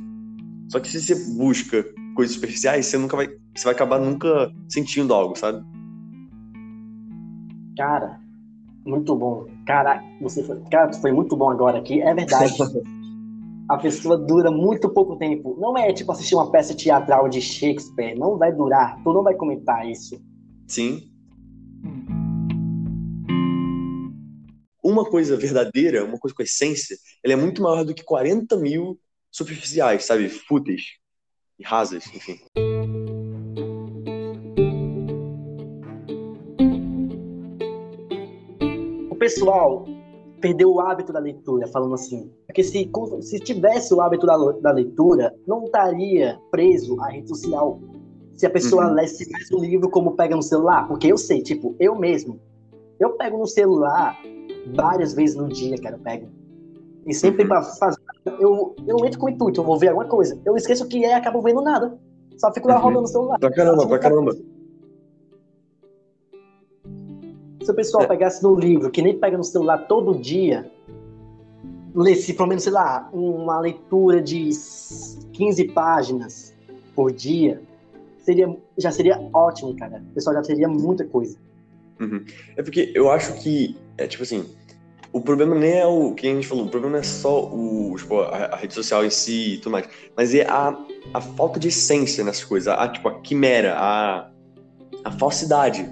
Só 0.69 0.81
que 0.81 0.89
se 0.89 1.01
você 1.01 1.15
busca 1.37 1.85
coisas 2.15 2.35
superficiais, 2.35 2.87
você 2.87 2.99
nunca 2.99 3.17
vai, 3.17 3.29
você 3.55 3.65
vai 3.65 3.75
acabar 3.75 3.99
nunca 3.99 4.51
sentindo 4.69 5.15
algo, 5.15 5.37
sabe? 5.37 5.65
Cara, 7.77 8.21
muito 8.85 9.15
bom. 9.15 9.47
Cara, 9.67 10.03
você 10.21 10.43
foi, 10.43 10.61
cara, 10.71 10.93
foi 10.95 11.13
muito 11.13 11.37
bom 11.37 11.51
agora 11.51 11.79
aqui. 11.79 12.01
É 12.01 12.15
verdade. 12.15 12.55
a 13.69 13.77
pessoa 13.79 14.17
dura 14.17 14.51
muito 14.51 14.89
pouco 14.89 15.17
tempo. 15.17 15.57
Não 15.59 15.77
é 15.77 15.93
tipo 15.93 16.13
assistir 16.13 16.35
uma 16.35 16.51
peça 16.51 16.75
teatral 16.75 17.29
de 17.29 17.41
Shakespeare, 17.41 18.17
não 18.17 18.39
vai 18.39 18.53
durar, 18.53 19.03
tu 19.03 19.13
não 19.13 19.23
vai 19.23 19.35
comentar 19.35 19.89
isso. 19.89 20.21
Sim. 20.69 21.11
Uma 24.83 25.05
coisa 25.05 25.37
verdadeira, 25.37 26.05
uma 26.05 26.19
coisa 26.19 26.35
com 26.35 26.43
essência, 26.43 26.97
ela 27.25 27.35
é 27.35 27.37
muito 27.37 27.61
maior 27.61 27.85
do 27.85 27.93
que 27.93 28.05
40 28.05 28.57
mil 28.57 28.99
superficiais, 29.37 30.07
sabe? 30.07 30.29
Fúteis 30.31 30.97
e 31.59 31.63
rasas, 31.63 32.07
enfim. 32.15 32.39
O 39.11 39.15
pessoal 39.17 39.85
perdeu 40.41 40.73
o 40.73 40.81
hábito 40.81 41.13
da 41.13 41.19
leitura, 41.19 41.67
falando 41.67 41.95
assim. 41.95 42.33
Porque 42.47 42.63
se, 42.65 42.91
se 43.21 43.41
tivesse 43.41 43.93
o 43.93 44.01
hábito 44.01 44.27
da, 44.27 44.37
da 44.37 44.73
leitura, 44.73 45.35
não 45.47 45.65
estaria 45.65 46.41
preso 46.51 46.99
à 47.03 47.11
rede 47.11 47.29
social. 47.29 47.79
Se 48.35 48.47
a 48.47 48.51
pessoa 48.51 48.87
uhum. 48.87 48.95
lesse 48.95 49.31
mais 49.31 49.51
o 49.51 49.59
livro 49.59 49.91
como 49.91 50.17
pega 50.17 50.35
no 50.35 50.43
celular. 50.43 50.89
Porque 50.89 51.11
eu 51.11 51.19
sei, 51.19 51.43
tipo, 51.43 51.75
eu 51.79 51.95
mesmo, 51.95 52.41
eu 52.99 53.11
pego 53.13 53.39
no 53.39 53.47
celular 53.47 54.19
várias 54.75 55.15
vezes 55.15 55.37
no 55.37 55.49
dia, 55.49 55.77
cara, 55.79 55.97
eu 55.97 56.01
pego. 56.01 56.29
E 57.07 57.13
sempre 57.13 57.43
uhum. 57.43 57.49
para 57.49 57.63
fazer. 57.63 58.06
Eu, 58.41 58.75
eu 58.87 59.05
entro 59.05 59.21
com 59.21 59.27
o 59.27 59.29
intuito, 59.29 59.61
eu 59.61 59.65
vou 59.65 59.79
ver 59.79 59.89
alguma 59.89 60.07
coisa. 60.07 60.39
Eu 60.45 60.57
esqueço 60.57 60.85
o 60.85 60.89
que 60.89 61.05
é 61.05 61.11
e 61.11 61.13
acabo 61.13 61.41
vendo 61.41 61.63
nada. 61.63 61.97
Só 62.37 62.53
fico 62.53 62.69
lá 62.69 62.77
uhum. 62.77 62.83
rodando 62.83 63.05
o 63.05 63.07
celular. 63.07 63.39
Pra 63.39 63.51
caramba, 63.51 63.87
pra 63.87 63.99
caramba. 63.99 64.37
Se 67.63 67.71
o 67.71 67.75
pessoal 67.75 68.05
é. 68.05 68.07
pegasse 68.07 68.43
no 68.43 68.55
livro, 68.55 68.91
que 68.91 69.01
nem 69.01 69.19
pega 69.19 69.37
no 69.37 69.45
celular 69.45 69.79
todo 69.87 70.19
dia, 70.19 70.71
lesse 71.95 72.35
pelo 72.35 72.49
menos, 72.49 72.65
sei 72.65 72.73
lá, 72.73 73.09
uma 73.13 73.59
leitura 73.61 74.21
de 74.21 74.51
15 75.33 75.65
páginas 75.69 76.55
por 76.95 77.13
dia, 77.13 77.63
seria, 78.19 78.57
já 78.77 78.91
seria 78.91 79.21
ótimo, 79.33 79.75
cara. 79.77 80.03
O 80.11 80.15
pessoal 80.15 80.35
já 80.37 80.43
teria 80.43 80.69
muita 80.69 81.05
coisa. 81.05 81.37
Uhum. 82.01 82.25
É 82.57 82.63
porque 82.63 82.93
eu 82.95 83.11
acho 83.11 83.35
que, 83.41 83.77
é 83.97 84.07
tipo 84.07 84.23
assim, 84.23 84.45
o 85.13 85.21
problema 85.21 85.55
nem 85.55 85.79
é 85.79 85.87
o 85.87 86.13
que 86.15 86.27
a 86.27 86.35
gente 86.35 86.47
falou, 86.47 86.67
o 86.67 86.69
problema 86.69 86.95
não 86.95 87.01
é 87.01 87.03
só 87.03 87.45
o, 87.45 87.95
tipo, 87.97 88.21
a, 88.21 88.47
a, 88.47 88.57
rede 88.57 88.75
social 88.75 89.05
em 89.05 89.11
si 89.11 89.55
e 89.55 89.59
tudo 89.59 89.73
mais, 89.73 89.89
mas 90.17 90.35
é 90.35 90.47
a, 90.47 90.77
a 91.15 91.21
falta 91.21 91.59
de 91.59 91.69
essência 91.69 92.25
nessas 92.25 92.45
coisas, 92.45 92.69
a, 92.69 92.89
tipo, 92.89 93.09
a 93.09 93.21
quimera, 93.21 93.75
a, 93.77 94.31
a 95.05 95.11
falsidade, 95.13 95.89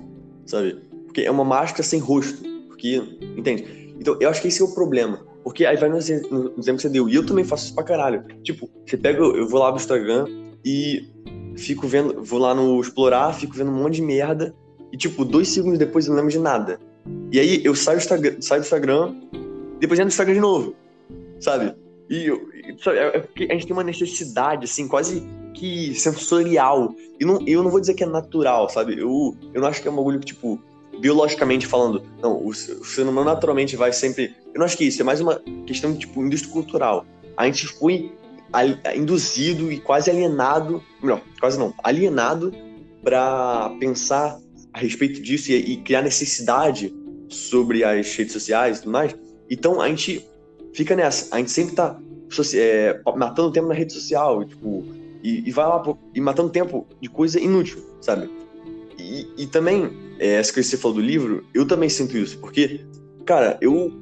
sabe? 0.47 0.81
Porque 1.05 1.23
é 1.23 1.31
uma 1.31 1.45
máscara 1.45 1.83
sem 1.83 2.01
rosto. 2.01 2.43
Porque, 2.67 2.97
entende? 3.37 3.95
Então, 4.01 4.17
eu 4.21 4.29
acho 4.29 4.43
que 4.43 4.49
esse 4.49 4.61
é 4.61 4.65
o 4.65 4.75
problema. 4.75 5.25
Porque 5.45 5.65
aí 5.65 5.77
vai 5.77 5.89
no 5.89 5.97
exemplo, 5.97 6.51
que 6.55 6.73
você 6.73 6.89
deu. 6.89 7.09
E 7.09 7.15
eu 7.15 7.25
também 7.25 7.45
faço 7.45 7.67
isso 7.67 7.75
pra 7.75 7.85
caralho. 7.85 8.25
Tipo, 8.43 8.69
você 8.85 8.97
pega, 8.97 9.23
eu 9.23 9.47
vou 9.49 9.61
lá 9.61 9.71
no 9.71 9.77
Instagram 9.77 10.27
e 10.65 11.09
fico 11.57 11.87
vendo, 11.87 12.23
vou 12.23 12.41
lá 12.41 12.55
no 12.55 12.81
explorar, 12.81 13.33
fico 13.35 13.55
vendo 13.55 13.71
um 13.71 13.83
monte 13.83 13.97
de 13.97 14.03
merda. 14.03 14.55
E, 14.91 14.97
tipo, 14.97 15.25
dois 15.25 15.49
segundos 15.49 15.79
depois 15.79 16.07
eu 16.07 16.11
não 16.11 16.17
lembro 16.17 16.33
de 16.33 16.39
nada. 16.39 16.81
E 17.33 17.41
aí 17.41 17.65
eu 17.65 17.75
saio 17.75 17.99
do 17.99 18.03
Instagram, 18.03 18.37
saio 18.41 18.61
do 18.61 18.65
Instagram 18.65 19.15
depois 19.85 19.99
entro 19.99 20.07
no 20.07 20.13
Instagram 20.13 20.35
de 20.35 20.41
novo. 20.41 20.75
Sabe? 21.41 21.75
E 22.09 22.31
sabe, 22.83 22.99
é, 22.99 23.17
é 23.17 23.19
porque 23.21 23.45
a 23.45 23.53
gente 23.53 23.67
tem 23.67 23.77
uma 23.77 23.85
necessidade, 23.85 24.65
assim, 24.65 24.89
quase 24.89 25.23
que 25.55 25.95
sensorial. 25.95 26.95
E 27.21 27.25
não, 27.25 27.47
eu 27.47 27.63
não 27.63 27.71
vou 27.71 27.81
dizer 27.81 27.95
que 27.95 28.05
é 28.05 28.07
natural, 28.07 28.69
sabe? 28.69 28.99
Eu, 28.99 29.37
eu 29.53 29.61
não 29.61 29.69
acho 29.69 29.83
que 29.83 29.89
é 29.89 29.91
um 29.91 29.97
bagulho 29.97 30.21
que, 30.21 30.27
tipo, 30.27 30.61
biologicamente 31.01 31.67
falando, 31.67 32.03
não, 32.23 32.37
o, 32.37 32.49
o 32.49 32.55
ser 32.55 33.03
humano 33.03 33.25
naturalmente 33.25 33.77
vai 33.77 33.93
sempre. 33.93 34.35
Eu 34.53 34.59
não 34.59 34.65
acho 34.65 34.77
que 34.77 34.85
isso, 34.85 35.01
é 35.01 35.05
mais 35.05 35.21
uma 35.21 35.41
questão 35.67 35.95
tipo, 35.95 36.23
indústria 36.23 36.53
cultural. 36.53 37.05
A 37.37 37.47
gente 37.47 37.67
foi 37.67 38.13
induzido 38.95 39.73
e 39.73 39.81
quase 39.81 40.11
alienado, 40.11 40.83
melhor, 41.03 41.21
quase 41.41 41.59
não, 41.59 41.75
alienado 41.83 42.53
para 43.03 43.71
pensar 43.81 44.39
a 44.73 44.79
respeito 44.79 45.21
disso 45.21 45.51
e, 45.51 45.57
e, 45.57 45.77
criar 45.79 46.03
necessidade 46.03 46.95
sobre 47.35 47.85
as 47.85 48.15
redes 48.15 48.33
sociais 48.33 48.79
e 48.79 48.81
tudo 48.83 48.93
mais. 48.93 49.15
Então 49.51 49.81
a 49.81 49.89
gente 49.89 50.25
fica 50.73 50.97
nessa, 50.97 51.35
a 51.35 51.39
gente 51.39 51.51
sempre 51.51 51.75
tá 51.75 51.99
é, 52.55 53.01
matando 53.17 53.53
tempo 53.53 53.69
na 53.69 53.75
rede 53.75 53.93
social, 53.93 54.45
tipo, 54.45 54.85
e, 55.23 55.49
e 55.49 55.51
vai 55.51 55.67
lá 55.67 55.83
e 56.15 56.21
matando 56.21 56.51
tempo 56.51 56.87
de 57.01 57.09
coisa 57.09 57.41
inútil, 57.41 57.79
sabe? 58.01 58.29
E, 58.99 59.27
e 59.39 59.47
também, 59.47 59.91
é, 60.19 60.35
essa 60.35 60.53
que 60.53 60.63
você 60.63 60.77
falou 60.77 60.97
do 60.97 61.03
livro, 61.03 61.45
eu 61.55 61.67
também 61.67 61.89
sinto 61.89 62.17
isso, 62.17 62.39
porque, 62.39 62.81
cara, 63.25 63.57
eu, 63.61 63.93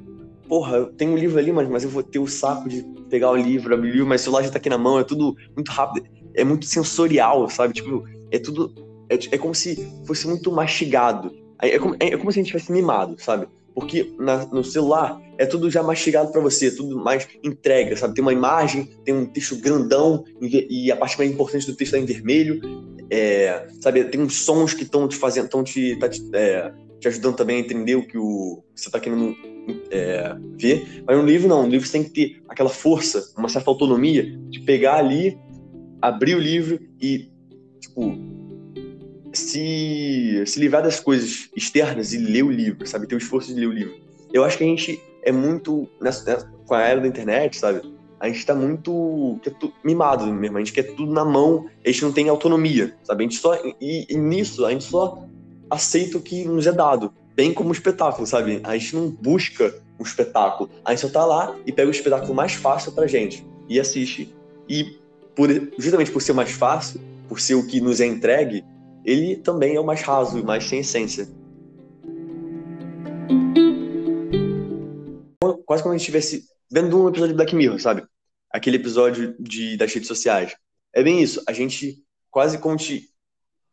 porra, 0.47 0.77
eu 0.77 0.85
tenho 0.87 1.11
um 1.11 1.17
livro 1.17 1.39
ali, 1.39 1.51
mas, 1.51 1.69
mas 1.69 1.83
eu 1.83 1.89
vou 1.89 2.03
ter 2.03 2.19
o 2.19 2.27
saco 2.27 2.67
de 2.67 2.83
pegar 3.09 3.31
o 3.31 3.35
livro, 3.35 3.73
abrir 3.73 3.89
o 3.89 3.93
livro, 3.93 4.07
mas 4.07 4.21
o 4.21 4.23
celular 4.25 4.43
já 4.43 4.49
tá 4.49 4.57
aqui 4.57 4.69
na 4.69 4.77
mão, 4.77 4.99
é 4.99 5.03
tudo 5.03 5.35
muito 5.55 5.71
rápido, 5.71 6.07
é 6.33 6.43
muito 6.43 6.65
sensorial, 6.65 7.49
sabe? 7.49 7.73
Tipo, 7.73 8.03
é 8.31 8.39
tudo, 8.39 8.73
é, 9.09 9.35
é 9.35 9.37
como 9.37 9.53
se 9.53 9.87
fosse 10.05 10.27
muito 10.27 10.51
mastigado. 10.51 11.31
É, 11.63 11.79
como, 11.79 11.95
é, 11.99 12.07
é 12.07 12.17
como 12.17 12.31
se 12.31 12.39
a 12.39 12.43
gente 12.43 12.51
tivesse 12.51 12.71
mimado, 12.71 13.15
sabe? 13.19 13.47
Porque 13.73 14.13
na, 14.19 14.45
no 14.47 14.63
celular 14.63 15.19
é 15.37 15.45
tudo 15.45 15.69
já 15.69 15.81
mastigado 15.81 16.31
para 16.31 16.41
você, 16.41 16.69
tudo 16.69 16.97
mais 16.97 17.27
entrega, 17.43 17.95
sabe? 17.95 18.13
Tem 18.13 18.21
uma 18.21 18.33
imagem, 18.33 18.89
tem 19.03 19.13
um 19.15 19.25
texto 19.25 19.55
grandão 19.55 20.23
e 20.41 20.91
a 20.91 20.95
parte 20.95 21.17
mais 21.17 21.31
importante 21.31 21.65
do 21.65 21.75
texto 21.75 21.95
é 21.95 21.99
em 21.99 22.05
vermelho, 22.05 22.61
é, 23.09 23.67
sabe? 23.81 24.03
Tem 24.05 24.21
uns 24.21 24.43
sons 24.43 24.73
que 24.73 24.83
estão 24.83 25.07
te 25.07 25.15
fazendo, 25.15 25.45
estão 25.45 25.63
te, 25.63 25.95
tá 25.97 26.09
te, 26.09 26.21
é, 26.33 26.71
te, 26.99 27.07
ajudando 27.07 27.35
também 27.35 27.57
a 27.57 27.59
entender 27.59 27.95
o 27.95 28.05
que 28.05 28.17
o, 28.17 28.63
você 28.75 28.89
está 28.89 28.99
querendo 28.99 29.35
é, 29.89 30.35
ver. 30.57 31.03
Mas 31.07 31.17
no 31.17 31.25
livro 31.25 31.47
não, 31.47 31.63
no 31.63 31.69
livro 31.69 31.87
você 31.87 31.93
tem 31.93 32.03
que 32.03 32.09
ter 32.11 32.43
aquela 32.47 32.69
força, 32.69 33.31
uma 33.37 33.49
certa 33.49 33.69
autonomia 33.69 34.37
de 34.49 34.59
pegar 34.59 34.97
ali, 34.97 35.37
abrir 36.01 36.35
o 36.35 36.39
livro 36.39 36.79
e 37.01 37.31
tipo 37.79 38.32
se, 39.33 40.43
se 40.45 40.59
livrar 40.59 40.83
das 40.83 40.99
coisas 40.99 41.49
externas 41.55 42.13
e 42.13 42.17
ler 42.17 42.43
o 42.43 42.51
livro, 42.51 42.85
sabe? 42.87 43.07
Ter 43.07 43.15
o 43.15 43.17
esforço 43.17 43.53
de 43.53 43.59
ler 43.59 43.67
o 43.67 43.71
livro. 43.71 43.95
Eu 44.31 44.43
acho 44.43 44.57
que 44.57 44.63
a 44.63 44.67
gente 44.67 45.01
é 45.23 45.31
muito, 45.31 45.87
nessa, 45.99 46.49
com 46.65 46.73
a 46.73 46.81
era 46.81 47.01
da 47.01 47.07
internet, 47.07 47.57
sabe? 47.57 47.81
A 48.19 48.27
gente 48.27 48.45
tá 48.45 48.55
muito 48.55 49.39
é 49.45 49.51
mimado 49.83 50.25
mesmo, 50.27 50.57
a 50.57 50.61
gente 50.61 50.71
quer 50.71 50.83
tudo 50.95 51.11
na 51.11 51.25
mão, 51.25 51.65
a 51.83 51.89
gente 51.89 52.03
não 52.03 52.11
tem 52.11 52.29
autonomia, 52.29 52.95
sabe? 53.03 53.23
A 53.23 53.27
gente 53.27 53.39
só, 53.39 53.53
e, 53.81 54.05
e 54.09 54.15
nisso, 54.15 54.65
a 54.65 54.71
gente 54.71 54.85
só 54.85 55.25
aceita 55.69 56.17
o 56.17 56.21
que 56.21 56.45
nos 56.45 56.65
é 56.65 56.71
dado, 56.71 57.13
bem 57.35 57.53
como 57.53 57.69
um 57.69 57.73
espetáculo, 57.73 58.25
sabe? 58.25 58.61
A 58.63 58.77
gente 58.77 58.95
não 58.95 59.09
busca 59.09 59.73
um 59.99 60.03
espetáculo, 60.03 60.69
a 60.85 60.91
gente 60.91 61.01
só 61.01 61.09
tá 61.09 61.25
lá 61.25 61.55
e 61.65 61.71
pega 61.71 61.87
o 61.87 61.91
espetáculo 61.91 62.33
mais 62.33 62.53
fácil 62.53 62.91
pra 62.93 63.07
gente 63.07 63.45
e 63.67 63.79
assiste. 63.79 64.33
E 64.69 64.97
por, 65.35 65.49
justamente 65.77 66.11
por 66.11 66.21
ser 66.21 66.33
mais 66.33 66.51
fácil, 66.51 67.01
por 67.27 67.39
ser 67.39 67.55
o 67.55 67.65
que 67.65 67.81
nos 67.81 67.99
é 67.99 68.05
entregue, 68.05 68.63
ele 69.05 69.37
também 69.37 69.75
é 69.75 69.79
o 69.79 69.85
mais 69.85 70.01
raso 70.01 70.37
e 70.37 70.43
mais 70.43 70.63
sem 70.65 70.79
essência. 70.79 71.27
Quase 75.65 75.81
como 75.81 75.93
a 75.93 75.97
gente 75.97 76.09
estivesse 76.09 76.45
vendo 76.71 77.01
um 77.01 77.09
episódio 77.09 77.33
de 77.33 77.37
Black 77.37 77.55
Mirror, 77.55 77.79
sabe? 77.79 78.03
Aquele 78.51 78.77
episódio 78.77 79.35
de, 79.39 79.77
das 79.77 79.93
redes 79.93 80.07
sociais. 80.07 80.55
É 80.93 81.03
bem 81.03 81.21
isso. 81.21 81.41
A 81.47 81.53
gente 81.53 82.03
quase 82.29 82.57
como 82.57 82.77
te 82.77 83.09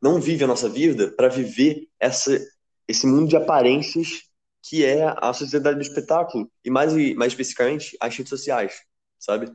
não 0.01 0.21
vive 0.21 0.45
a 0.45 0.47
nossa 0.47 0.69
vida 0.69 1.13
para 1.13 1.29
viver 1.29 1.87
essa, 1.99 2.39
esse 2.89 3.07
mundo 3.07 3.29
de 3.29 3.37
aparências 3.37 4.23
que 4.63 4.85
é 4.85 5.15
a 5.21 5.33
sociedade 5.33 5.77
do 5.77 5.83
espetáculo 5.83 6.51
e 6.65 6.71
mais, 6.71 6.93
mais 7.15 7.33
especificamente 7.33 7.97
as 8.01 8.17
redes 8.17 8.31
sociais, 8.31 8.81
sabe? 9.19 9.53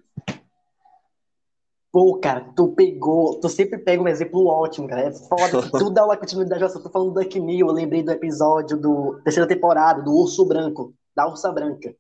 Pô, 1.96 2.20
cara, 2.20 2.52
tu 2.54 2.74
pegou, 2.74 3.40
tu 3.40 3.48
sempre 3.48 3.78
pega 3.78 4.04
um 4.04 4.08
exemplo 4.10 4.48
ótimo, 4.48 4.86
cara. 4.86 5.04
É 5.04 5.12
foda, 5.14 5.70
tu 5.72 5.90
dá 5.90 6.04
uma 6.04 6.18
continuidade. 6.18 6.62
Eu 6.62 6.84
tô 6.84 6.90
falando 6.90 7.14
do 7.14 7.22
Duck 7.22 7.40
Mill, 7.40 7.68
eu 7.70 7.74
lembrei 7.74 8.04
do 8.04 8.12
episódio 8.12 8.76
do 8.76 9.22
terceira 9.24 9.48
temporada, 9.48 10.02
do 10.02 10.12
Urso 10.12 10.46
Branco, 10.46 10.94
da 11.16 11.26
Ursa 11.26 11.54
Branca. 11.54 11.96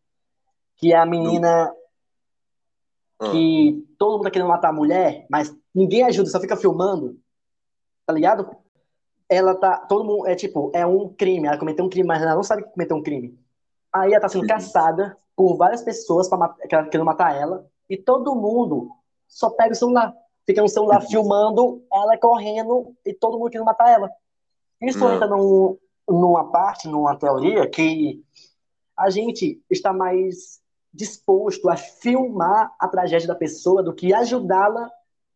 Que 0.75 0.91
é 0.91 0.97
a 0.97 1.05
menina 1.05 1.73
ah. 3.17 3.31
que 3.31 3.88
todo 3.97 4.17
mundo 4.17 4.23
tá 4.23 4.31
querendo 4.31 4.49
matar 4.49 4.67
a 4.67 4.73
mulher, 4.73 5.25
mas 5.29 5.55
ninguém 5.73 6.03
ajuda, 6.03 6.29
só 6.29 6.41
fica 6.41 6.58
filmando. 6.58 7.17
Tá 8.05 8.12
ligado? 8.12 8.53
Ela 9.29 9.55
tá. 9.55 9.77
Todo 9.77 10.03
mundo. 10.03 10.27
É 10.27 10.36
tipo, 10.36 10.71
é 10.73 10.86
um 10.86 11.08
crime. 11.08 11.47
Ela 11.47 11.58
cometeu 11.58 11.86
um 11.86 11.89
crime, 11.89 12.05
mas 12.05 12.21
ela 12.21 12.36
não 12.36 12.43
sabe 12.43 12.63
que 12.63 12.69
cometeu 12.71 12.97
um 12.97 13.01
crime. 13.01 13.39
Aí 13.93 14.12
ela 14.12 14.19
tá 14.19 14.27
sendo 14.27 14.41
uhum. 14.41 14.47
caçada 14.49 15.15
por 15.38 15.55
várias 15.55 15.81
pessoas 15.84 16.27
pra, 16.27 16.53
querendo 16.67 17.05
matar 17.05 17.34
ela. 17.34 17.65
E 17.89 17.95
todo 17.95 18.36
mundo 18.36 18.91
só 19.27 19.49
pega 19.49 19.73
o 19.73 19.75
celular. 19.75 20.13
Fica 20.45 20.61
no 20.61 20.69
celular 20.69 21.01
uhum. 21.01 21.07
filmando 21.07 21.83
ela 21.91 22.17
correndo 22.17 22.95
e 23.05 23.13
todo 23.13 23.38
mundo 23.38 23.49
querendo 23.49 23.65
matar 23.65 23.89
ela. 23.89 24.11
Isso 24.81 24.99
Não. 24.99 25.13
entra 25.13 25.27
num, 25.27 25.77
numa 26.07 26.51
parte, 26.51 26.88
numa 26.88 27.15
teoria, 27.15 27.67
que 27.67 28.23
a 28.97 29.09
gente 29.09 29.61
está 29.69 29.91
mais 29.91 30.61
disposto 30.93 31.69
a 31.69 31.75
filmar 31.75 32.73
a 32.79 32.88
tragédia 32.88 33.27
da 33.27 33.35
pessoa 33.35 33.83
do 33.83 33.93
que 33.93 34.13
ajudá-la 34.13 34.89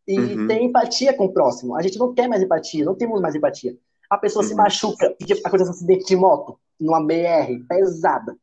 e 0.08 0.18
uhum. 0.18 0.48
ter 0.48 0.62
empatia 0.62 1.14
com 1.14 1.26
o 1.26 1.34
próximo. 1.34 1.76
A 1.76 1.82
gente 1.82 2.00
não 2.00 2.14
quer 2.14 2.28
mais 2.28 2.42
empatia, 2.42 2.86
não 2.86 2.96
temos 2.96 3.20
mais 3.20 3.36
empatia. 3.36 3.78
A 4.10 4.18
pessoa 4.18 4.44
uhum. 4.44 4.50
se 4.50 4.56
machuca, 4.56 5.16
acontece 5.44 5.70
um 5.70 5.74
acidente 5.74 6.06
de 6.06 6.16
moto, 6.16 6.60
numa 6.80 7.04
BR, 7.04 7.64
pesada. 7.68 8.36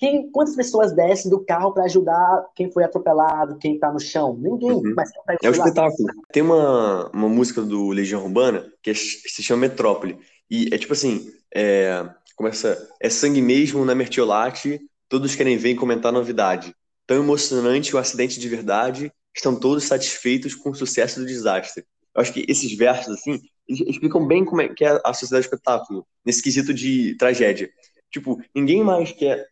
Quem, 0.00 0.30
quantas 0.30 0.56
pessoas 0.56 0.94
descem 0.94 1.30
do 1.30 1.44
carro 1.44 1.74
para 1.74 1.84
ajudar 1.84 2.46
quem 2.56 2.72
foi 2.72 2.82
atropelado, 2.82 3.58
quem 3.58 3.78
tá 3.78 3.92
no 3.92 4.00
chão? 4.00 4.34
Ninguém. 4.34 4.72
Uhum. 4.72 4.94
Mas 4.96 5.10
é 5.42 5.48
o 5.48 5.52
espetáculo. 5.52 6.08
Tem 6.32 6.42
uma, 6.42 7.10
uma 7.10 7.28
música 7.28 7.60
do 7.60 7.90
Legião 7.90 8.24
Urbana 8.24 8.66
que 8.82 8.90
é, 8.90 8.94
se 8.94 9.42
chama 9.42 9.68
Metrópole. 9.68 10.18
E 10.50 10.70
é 10.72 10.78
tipo 10.78 10.94
assim: 10.94 11.30
é, 11.54 12.08
começa, 12.34 12.88
é 12.98 13.10
sangue 13.10 13.42
mesmo 13.42 13.84
na 13.84 13.94
Mertiolate, 13.94 14.80
todos 15.06 15.36
querem 15.36 15.58
ver 15.58 15.72
e 15.72 15.76
comentar 15.76 16.10
novidade. 16.10 16.74
Tão 17.06 17.18
emocionante 17.18 17.94
o 17.94 17.98
acidente 17.98 18.40
de 18.40 18.48
verdade, 18.48 19.12
estão 19.36 19.54
todos 19.54 19.84
satisfeitos 19.84 20.54
com 20.54 20.70
o 20.70 20.74
sucesso 20.74 21.20
do 21.20 21.26
desastre. 21.26 21.84
Eu 22.14 22.22
acho 22.22 22.32
que 22.32 22.46
esses 22.48 22.74
versos, 22.74 23.18
assim, 23.18 23.38
explicam 23.68 24.26
bem 24.26 24.46
como 24.46 24.62
é 24.62 24.68
que 24.68 24.82
é 24.82 24.98
a 25.04 25.12
sociedade 25.12 25.46
do 25.46 25.52
espetáculo, 25.52 26.06
nesse 26.24 26.42
quesito 26.42 26.72
de 26.72 27.14
tragédia. 27.18 27.68
Tipo, 28.10 28.40
ninguém 28.54 28.82
mais 28.82 29.12
quer 29.12 29.46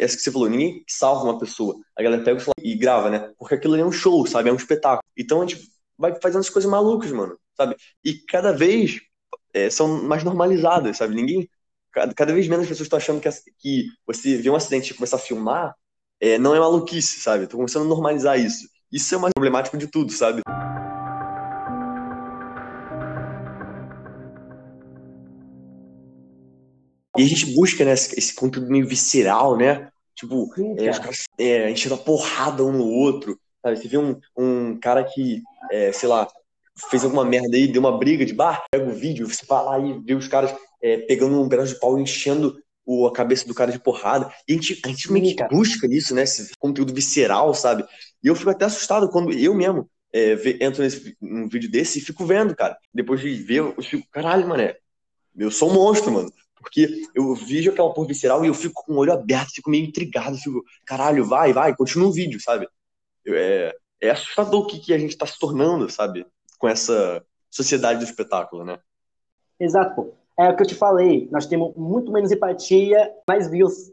é 0.00 0.06
que 0.06 0.08
você 0.08 0.30
falou, 0.30 0.48
ninguém 0.48 0.84
salva 0.88 1.24
uma 1.24 1.38
pessoa. 1.38 1.76
A 1.96 2.02
galera 2.02 2.22
pega 2.22 2.42
e 2.58 2.74
grava, 2.76 3.10
né? 3.10 3.32
Porque 3.38 3.54
aquilo 3.54 3.76
é 3.76 3.84
um 3.84 3.92
show, 3.92 4.26
sabe? 4.26 4.48
É 4.48 4.52
um 4.52 4.56
espetáculo. 4.56 5.02
Então 5.16 5.40
a 5.40 5.46
gente 5.46 5.68
vai 5.96 6.14
fazendo 6.20 6.40
as 6.40 6.50
coisas 6.50 6.70
malucas, 6.70 7.10
mano, 7.12 7.38
sabe? 7.56 7.76
E 8.04 8.14
cada 8.14 8.52
vez 8.52 9.00
é, 9.54 9.70
são 9.70 10.02
mais 10.02 10.24
normalizadas, 10.24 10.96
sabe? 10.96 11.14
Ninguém. 11.14 11.48
Cada, 11.92 12.12
cada 12.12 12.32
vez 12.34 12.46
menos 12.46 12.66
pessoas 12.66 12.86
estão 12.86 12.98
achando 12.98 13.20
que, 13.20 13.28
que 13.58 13.86
você 14.06 14.36
vê 14.36 14.50
um 14.50 14.56
acidente 14.56 14.92
e 14.92 14.94
começar 14.94 15.16
a 15.16 15.20
filmar 15.20 15.74
é, 16.20 16.38
não 16.38 16.54
é 16.54 16.60
maluquice, 16.60 17.20
sabe? 17.20 17.44
Estão 17.44 17.58
começando 17.58 17.84
a 17.84 17.88
normalizar 17.88 18.38
isso. 18.38 18.68
Isso 18.92 19.14
é 19.14 19.18
o 19.18 19.20
mais 19.20 19.32
problemático 19.32 19.78
de 19.78 19.86
tudo, 19.86 20.12
sabe? 20.12 20.42
E 27.18 27.22
a 27.22 27.26
gente 27.26 27.54
busca, 27.54 27.84
né, 27.84 27.92
esse, 27.92 28.18
esse 28.18 28.34
conteúdo 28.34 28.70
meio 28.70 28.86
visceral, 28.86 29.56
né? 29.56 29.88
Tipo, 30.14 30.50
Sim, 30.54 30.74
é, 30.78 30.90
os 30.90 30.98
caras 30.98 31.24
é, 31.38 31.70
enchendo 31.70 31.94
a 31.94 31.98
porrada 31.98 32.64
um 32.64 32.72
no 32.72 32.86
outro. 32.86 33.38
Sabe? 33.62 33.76
Você 33.76 33.88
vê 33.88 33.98
um, 33.98 34.18
um 34.36 34.78
cara 34.78 35.04
que, 35.04 35.42
é, 35.70 35.92
sei 35.92 36.08
lá, 36.08 36.28
fez 36.90 37.04
alguma 37.04 37.24
merda 37.24 37.56
aí, 37.56 37.66
deu 37.66 37.80
uma 37.80 37.98
briga 37.98 38.24
de 38.24 38.32
bar, 38.32 38.64
pega 38.70 38.88
o 38.88 38.94
vídeo, 38.94 39.28
você 39.28 39.44
vai 39.46 39.64
lá 39.64 39.78
e 39.78 39.98
vê 40.00 40.14
os 40.14 40.28
caras 40.28 40.54
é, 40.82 40.98
pegando 40.98 41.40
um 41.40 41.48
pedaço 41.48 41.74
de 41.74 41.80
pau 41.80 41.98
e 41.98 42.02
enchendo 42.02 42.56
o, 42.84 43.06
a 43.06 43.12
cabeça 43.12 43.46
do 43.46 43.54
cara 43.54 43.72
de 43.72 43.78
porrada. 43.78 44.32
E 44.48 44.52
a 44.52 44.54
gente, 44.54 44.80
a 44.84 44.88
gente 44.88 45.12
meio 45.12 45.34
que 45.34 45.48
busca 45.48 45.88
nisso, 45.88 46.14
né? 46.14 46.22
Esse 46.22 46.50
conteúdo 46.58 46.94
visceral, 46.94 47.52
sabe? 47.52 47.84
E 48.22 48.28
eu 48.28 48.34
fico 48.34 48.50
até 48.50 48.64
assustado 48.64 49.08
quando 49.08 49.32
eu 49.32 49.54
mesmo 49.54 49.88
é, 50.12 50.34
entro 50.64 50.82
nesse, 50.82 51.16
num 51.20 51.48
vídeo 51.48 51.70
desse 51.70 51.98
e 51.98 52.02
fico 52.02 52.24
vendo, 52.24 52.54
cara. 52.54 52.78
Depois 52.94 53.20
de 53.20 53.34
ver, 53.34 53.58
eu 53.58 53.82
fico, 53.82 54.06
caralho, 54.10 54.48
mané. 54.48 54.76
Eu 55.36 55.50
sou 55.50 55.70
um 55.70 55.74
monstro, 55.74 56.12
mano. 56.12 56.32
Porque 56.66 57.04
eu 57.14 57.32
vejo 57.32 57.70
aquela 57.70 57.94
porra 57.94 58.08
visceral 58.08 58.44
e 58.44 58.48
eu 58.48 58.54
fico 58.54 58.82
com 58.84 58.94
o 58.94 58.96
olho 58.96 59.12
aberto, 59.12 59.54
fico 59.54 59.70
meio 59.70 59.86
intrigado, 59.86 60.36
fico, 60.36 60.64
caralho, 60.84 61.24
vai, 61.24 61.52
vai, 61.52 61.76
continua 61.76 62.08
o 62.08 62.12
vídeo, 62.12 62.40
sabe? 62.40 62.68
É, 63.24 63.72
é 64.00 64.10
assustador 64.10 64.62
o 64.62 64.66
que, 64.66 64.80
que 64.80 64.92
a 64.92 64.98
gente 64.98 65.16
tá 65.16 65.24
se 65.24 65.38
tornando, 65.38 65.88
sabe? 65.88 66.26
Com 66.58 66.66
essa 66.66 67.24
sociedade 67.48 68.00
do 68.00 68.04
espetáculo, 68.04 68.64
né? 68.64 68.80
Exato, 69.60 69.94
pô. 69.94 70.14
É 70.36 70.50
o 70.50 70.56
que 70.56 70.64
eu 70.64 70.66
te 70.66 70.74
falei, 70.74 71.28
nós 71.30 71.46
temos 71.46 71.72
muito 71.76 72.10
menos 72.10 72.32
empatia, 72.32 73.12
mais 73.28 73.48
views. 73.48 73.92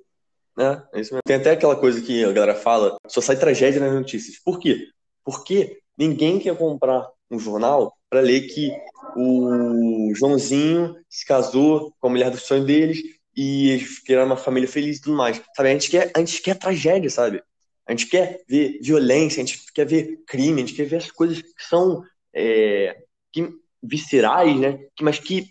É, 0.57 0.81
é 0.93 0.99
isso 0.99 1.13
mesmo. 1.13 1.21
Tem 1.25 1.35
até 1.35 1.51
aquela 1.51 1.75
coisa 1.75 2.01
que 2.01 2.25
a 2.25 2.31
galera 2.31 2.55
fala, 2.55 2.97
só 3.07 3.21
sai 3.21 3.37
tragédia 3.37 3.79
nas 3.79 3.93
notícias. 3.93 4.39
Por 4.43 4.59
quê? 4.59 4.87
Porque 5.23 5.79
ninguém 5.95 6.39
quer 6.39 6.57
comprar 6.57 7.07
um 7.29 7.37
jornal 7.37 7.95
para 8.13 8.21
ler 8.21 8.41
que 8.41 8.71
o 9.15 10.13
Joãozinho 10.13 10.95
se 11.09 11.25
casou 11.25 11.95
com 11.99 12.05
a 12.05 12.09
mulher 12.11 12.29
do 12.29 12.37
sonho 12.37 12.63
deles 12.63 13.01
e 13.35 13.71
eles 13.71 13.97
criaram 13.97 14.27
uma 14.27 14.37
família 14.37 14.69
feliz 14.69 14.97
e 14.97 15.01
tudo 15.01 15.17
mais. 15.17 15.41
Sabe, 15.55 15.69
a 15.69 15.71
gente 15.71 15.89
quer, 15.89 16.11
a 16.15 16.19
gente 16.19 16.39
quer 16.43 16.59
tragédia, 16.59 17.09
sabe? 17.09 17.41
A 17.87 17.91
gente 17.91 18.05
quer 18.05 18.43
ver 18.47 18.77
violência, 18.83 19.41
a 19.41 19.45
gente 19.45 19.65
quer 19.73 19.87
ver 19.87 20.21
crime, 20.27 20.61
a 20.61 20.65
gente 20.65 20.75
quer 20.75 20.85
ver 20.85 20.97
as 20.97 21.09
coisas 21.09 21.41
que 21.41 21.63
são 21.67 22.03
é, 22.31 22.95
que, 23.31 23.49
viscerais, 23.81 24.59
né? 24.59 24.77
Mas 25.01 25.17
que 25.17 25.47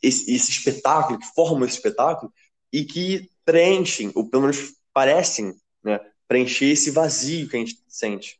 esse, 0.00 0.32
esse 0.32 0.52
espetáculo, 0.52 1.18
que 1.18 1.26
formam 1.34 1.66
esse 1.66 1.78
espetáculo 1.78 2.32
e 2.72 2.84
que 2.84 3.28
preenchem, 3.44 4.12
ou 4.14 4.30
pelo 4.30 4.42
menos 4.42 4.72
parecem, 4.94 5.52
né? 5.82 5.98
Preencher 6.28 6.66
esse 6.66 6.92
vazio 6.92 7.48
que 7.48 7.56
a 7.56 7.58
gente 7.58 7.76
sente. 7.88 8.38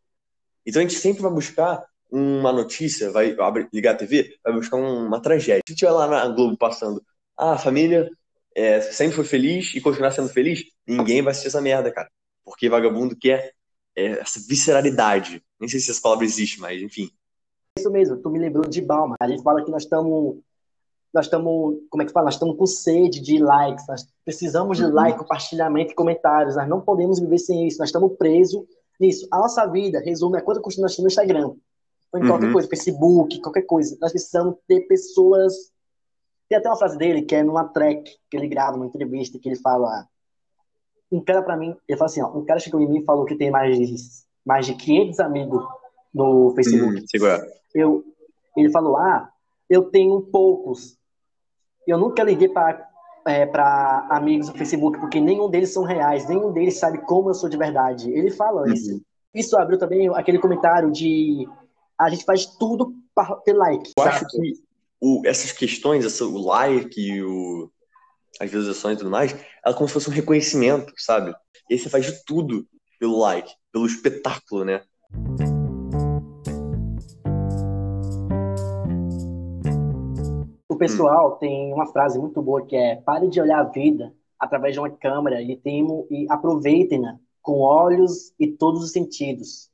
Então 0.65 0.81
a 0.81 0.87
gente 0.87 0.97
sempre 0.97 1.23
vai 1.23 1.33
buscar 1.33 1.85
uma 2.11 2.53
notícia, 2.53 3.11
vai 3.11 3.37
ligar 3.73 3.95
a 3.95 3.97
TV, 3.97 4.37
vai 4.43 4.53
buscar 4.53 4.77
uma 4.77 5.21
tragédia. 5.21 5.63
Se 5.69 5.75
tiver 5.75 5.91
lá 5.91 6.07
na 6.07 6.29
Globo 6.29 6.57
passando, 6.57 7.03
ah, 7.37 7.53
a 7.53 7.59
família 7.59 8.11
é, 8.55 8.81
sempre 8.81 9.15
foi 9.15 9.25
feliz 9.25 9.75
e 9.75 9.81
continuar 9.81 10.11
sendo 10.11 10.29
feliz, 10.29 10.65
ninguém 10.87 11.23
vai 11.23 11.31
assistir 11.31 11.49
essa 11.49 11.61
merda, 11.61 11.93
cara. 11.93 12.09
Porque 12.45 12.69
vagabundo 12.69 13.17
quer 13.17 13.53
é, 13.97 14.21
essa 14.21 14.41
visceralidade. 14.49 15.43
Nem 15.61 15.69
sei 15.69 15.81
se 15.81 15.91
essa 15.91 16.01
palavra 16.01 16.25
existe, 16.25 16.61
mas 16.61 16.81
enfim. 16.83 17.11
Isso 17.79 17.91
mesmo, 17.91 18.17
tu 18.17 18.31
me 18.31 18.39
lembrou 18.39 18.65
de 18.65 18.81
Balma. 18.81 19.15
A 19.21 19.29
gente 19.29 19.43
fala 19.43 19.65
que 19.65 19.71
nós 19.71 19.85
estamos. 19.85 20.41
Nós 21.13 21.25
estamos, 21.25 21.79
como 21.89 22.03
é 22.03 22.07
que 22.07 22.13
fala? 22.13 22.27
Nós 22.27 22.35
estamos 22.35 22.57
com 22.57 22.67
sede 22.67 23.21
de 23.21 23.39
likes, 23.39 23.87
nós 23.89 24.07
precisamos 24.25 24.77
de 24.77 24.85
uhum. 24.85 24.93
like, 24.93 25.19
compartilhamento 25.19 25.93
e 25.93 25.95
comentários, 25.95 26.55
nós 26.55 26.69
não 26.69 26.83
podemos 26.83 27.19
viver 27.19 27.39
sem 27.39 27.67
isso, 27.67 27.79
nós 27.79 27.89
estamos 27.89 28.15
presos 28.19 28.63
nisso. 29.01 29.27
A 29.33 29.39
nossa 29.39 29.65
vida 29.67 30.03
resume 30.05 30.37
a 30.37 30.43
quanto 30.43 30.61
custa 30.61 30.83
nós 30.83 30.99
no 30.99 31.07
Instagram, 31.07 31.55
ou 32.13 32.19
em 32.19 32.23
uhum. 32.23 32.29
qualquer 32.29 32.53
coisa, 32.53 32.69
Facebook, 32.69 33.41
qualquer 33.41 33.63
coisa. 33.63 33.99
Nós 34.01 34.13
precisamos 34.13 34.57
ter 34.67 34.81
pessoas. 34.83 35.55
Tem 36.49 36.59
até 36.59 36.69
uma 36.69 36.77
frase 36.77 36.97
dele 36.97 37.23
que 37.23 37.35
é 37.35 37.43
numa 37.43 37.65
track 37.65 38.11
que 38.31 38.37
ele 38.37 38.49
grava, 38.49 38.77
numa 38.77 38.87
entrevista, 38.87 39.39
que 39.39 39.49
ele 39.49 39.61
fala 39.61 40.07
um 41.11 41.23
cara 41.23 41.43
para 41.43 41.57
mim, 41.57 41.75
ele 41.89 41.99
fala 41.99 42.11
assim, 42.11 42.23
ó, 42.23 42.29
um 42.37 42.45
cara 42.45 42.61
chegou 42.61 42.81
em 42.81 42.89
mim 42.89 43.01
e 43.01 43.05
falou 43.05 43.25
que 43.25 43.35
tem 43.35 43.51
mais 43.51 43.77
de, 43.77 43.97
mais 44.45 44.67
de 44.67 44.75
500 44.75 45.21
amigos 45.21 45.65
no 46.13 46.53
Facebook. 46.55 47.01
Hum, 47.01 47.05
eu, 47.75 48.05
ele 48.57 48.71
falou, 48.71 48.97
ah, 48.97 49.31
eu 49.69 49.85
tenho 49.85 50.21
poucos. 50.21 50.99
Eu 51.87 51.99
nunca 51.99 52.23
liguei 52.23 52.49
para 52.49 52.87
é, 53.27 53.45
para 53.45 54.07
amigos 54.11 54.49
no 54.49 54.55
Facebook, 54.55 54.99
porque 54.99 55.21
nenhum 55.21 55.51
deles 55.51 55.73
são 55.73 55.85
reais, 55.85 56.27
nenhum 56.27 56.51
deles 56.51 56.79
sabe 56.79 56.99
como 56.99 57.29
eu 57.29 57.35
sou 57.35 57.49
de 57.49 57.59
verdade. 57.59 58.11
Ele 58.11 58.31
fala 58.31 58.63
uhum. 58.63 58.73
isso. 58.73 59.03
Isso 59.35 59.57
abriu 59.59 59.79
também 59.79 60.09
aquele 60.15 60.39
comentário 60.39 60.91
de 60.91 61.47
a 62.01 62.09
gente 62.09 62.25
faz 62.25 62.47
tudo 62.47 62.95
para 63.15 63.35
ter 63.37 63.55
like. 63.55 63.93
Eu 63.97 64.05
sabe? 64.05 64.17
acho 64.17 64.27
que 64.29 64.53
o, 65.01 65.23
essas 65.27 65.53
questões, 65.53 66.05
essa, 66.05 66.25
o 66.25 66.39
like, 66.39 67.23
o, 67.23 67.71
as 68.41 68.51
visualizações 68.51 68.95
e 68.95 68.99
tudo 68.99 69.11
mais, 69.11 69.35
é 69.67 69.73
como 69.73 69.89
se 69.89 69.95
fosse 69.95 70.09
um 70.09 70.13
reconhecimento, 70.13 70.93
sabe? 70.97 71.35
E 71.69 71.75
aí 71.75 71.79
você 71.79 71.89
faz 71.89 72.07
de 72.07 72.25
tudo 72.25 72.67
pelo 73.01 73.19
like, 73.19 73.53
pelo 73.73 73.87
espetáculo, 73.87 74.65
né? 74.65 74.83
O 80.69 80.77
pessoal 80.77 81.35
hum. 81.35 81.39
tem 81.39 81.73
uma 81.73 81.87
frase 81.87 82.19
muito 82.19 82.41
boa 82.41 82.65
que 82.65 82.77
é 82.77 82.97
pare 82.97 83.29
de 83.29 83.41
olhar 83.41 83.61
a 83.61 83.65
vida 83.65 84.15
através 84.39 84.75
de 84.75 84.79
uma 84.79 84.91
câmera 84.91 85.43
e 85.43 85.57
temo 85.57 86.07
e 86.09 86.27
aproveitem-na 86.31 87.19
com 87.43 87.59
olhos 87.59 88.33
e 88.39 88.47
todos 88.47 88.85
os 88.85 88.93
sentidos. 88.93 89.69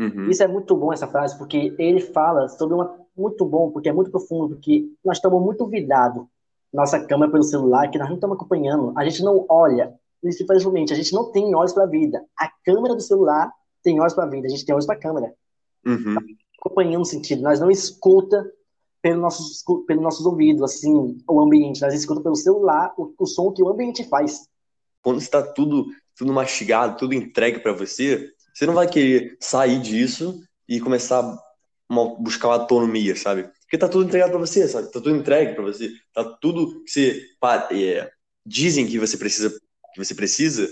Uhum. 0.00 0.30
Isso 0.30 0.42
é 0.42 0.48
muito 0.48 0.74
bom 0.76 0.92
essa 0.92 1.06
frase 1.06 1.36
porque 1.36 1.74
ele 1.78 2.00
fala 2.00 2.48
sobre 2.48 2.74
uma 2.74 2.98
muito 3.16 3.44
bom 3.44 3.70
porque 3.70 3.88
é 3.88 3.92
muito 3.92 4.10
profundo 4.10 4.54
porque 4.54 4.88
nós 5.04 5.18
estamos 5.18 5.42
muito 5.42 5.66
vidrados 5.66 6.24
nossa 6.72 7.00
câmera 7.00 7.30
pelo 7.30 7.42
celular 7.42 7.90
que 7.90 7.98
nós 7.98 8.08
não 8.08 8.14
estamos 8.14 8.36
acompanhando. 8.36 8.92
A 8.96 9.04
gente 9.04 9.22
não 9.22 9.44
olha, 9.48 9.92
simplesmente, 10.30 10.92
a 10.92 10.96
gente 10.96 11.12
não 11.12 11.30
tem 11.30 11.54
olhos 11.54 11.72
para 11.72 11.84
a 11.84 11.88
vida. 11.88 12.24
A 12.38 12.48
câmera 12.64 12.94
do 12.94 13.02
celular 13.02 13.52
tem 13.82 14.00
olhos 14.00 14.14
para 14.14 14.24
a 14.24 14.28
vida, 14.28 14.46
a 14.46 14.50
gente 14.50 14.64
tem 14.64 14.74
olhos 14.74 14.86
para 14.86 14.94
a 14.96 15.00
câmera. 15.00 15.34
Uhum. 15.84 16.16
Acompanhando 16.58 17.02
o 17.02 17.06
sentido, 17.06 17.42
nós 17.42 17.58
não 17.58 17.70
escuta 17.70 18.50
pelo 19.02 19.20
nossos, 19.20 19.64
pelo 19.86 20.02
nossos 20.02 20.26
ouvidos, 20.26 20.62
assim, 20.62 21.18
o 21.26 21.40
ambiente, 21.40 21.80
nós 21.80 21.94
escuta 21.94 22.20
pelo 22.20 22.36
celular 22.36 22.92
o, 22.98 23.12
o 23.18 23.26
som 23.26 23.50
que 23.50 23.62
o 23.62 23.68
ambiente 23.68 24.04
faz. 24.04 24.46
Quando 25.02 25.18
está 25.18 25.42
tudo, 25.42 25.86
tudo 26.14 26.32
mastigado, 26.34 26.98
tudo 26.98 27.14
entregue 27.14 27.60
para 27.60 27.72
você, 27.72 28.30
você 28.60 28.66
não 28.66 28.74
vai 28.74 28.86
querer 28.86 29.38
sair 29.40 29.80
disso 29.80 30.38
e 30.68 30.78
começar 30.80 31.20
a 31.20 31.38
buscar 32.18 32.48
uma 32.48 32.56
autonomia, 32.56 33.16
sabe? 33.16 33.44
Porque 33.62 33.78
tá 33.78 33.88
tudo 33.88 34.04
entregado 34.04 34.32
para 34.32 34.38
você, 34.38 34.68
sabe? 34.68 34.88
Tá 34.88 35.00
tudo 35.00 35.16
entregue 35.16 35.54
para 35.54 35.62
você. 35.62 35.90
Tá 36.12 36.22
tudo 36.38 36.84
que 36.84 36.90
você 36.90 37.24
é, 37.72 38.10
dizem 38.44 38.86
que 38.86 38.98
você 38.98 39.16
precisa, 39.16 39.48
que 39.94 40.04
você 40.04 40.14
precisa, 40.14 40.68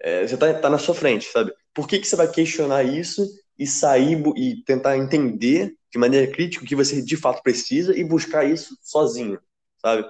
é, 0.00 0.24
tá, 0.36 0.54
tá 0.54 0.70
na 0.70 0.78
sua 0.78 0.94
frente, 0.94 1.26
sabe? 1.26 1.52
Por 1.74 1.88
que, 1.88 1.98
que 1.98 2.06
você 2.06 2.14
vai 2.14 2.30
questionar 2.30 2.84
isso 2.84 3.28
e 3.58 3.66
sair 3.66 4.22
e 4.36 4.62
tentar 4.62 4.96
entender 4.96 5.74
de 5.90 5.98
maneira 5.98 6.30
crítica 6.30 6.64
o 6.64 6.68
que 6.68 6.76
você 6.76 7.02
de 7.02 7.16
fato 7.16 7.42
precisa 7.42 7.98
e 7.98 8.04
buscar 8.04 8.44
isso 8.44 8.78
sozinho, 8.82 9.40
sabe? 9.78 10.06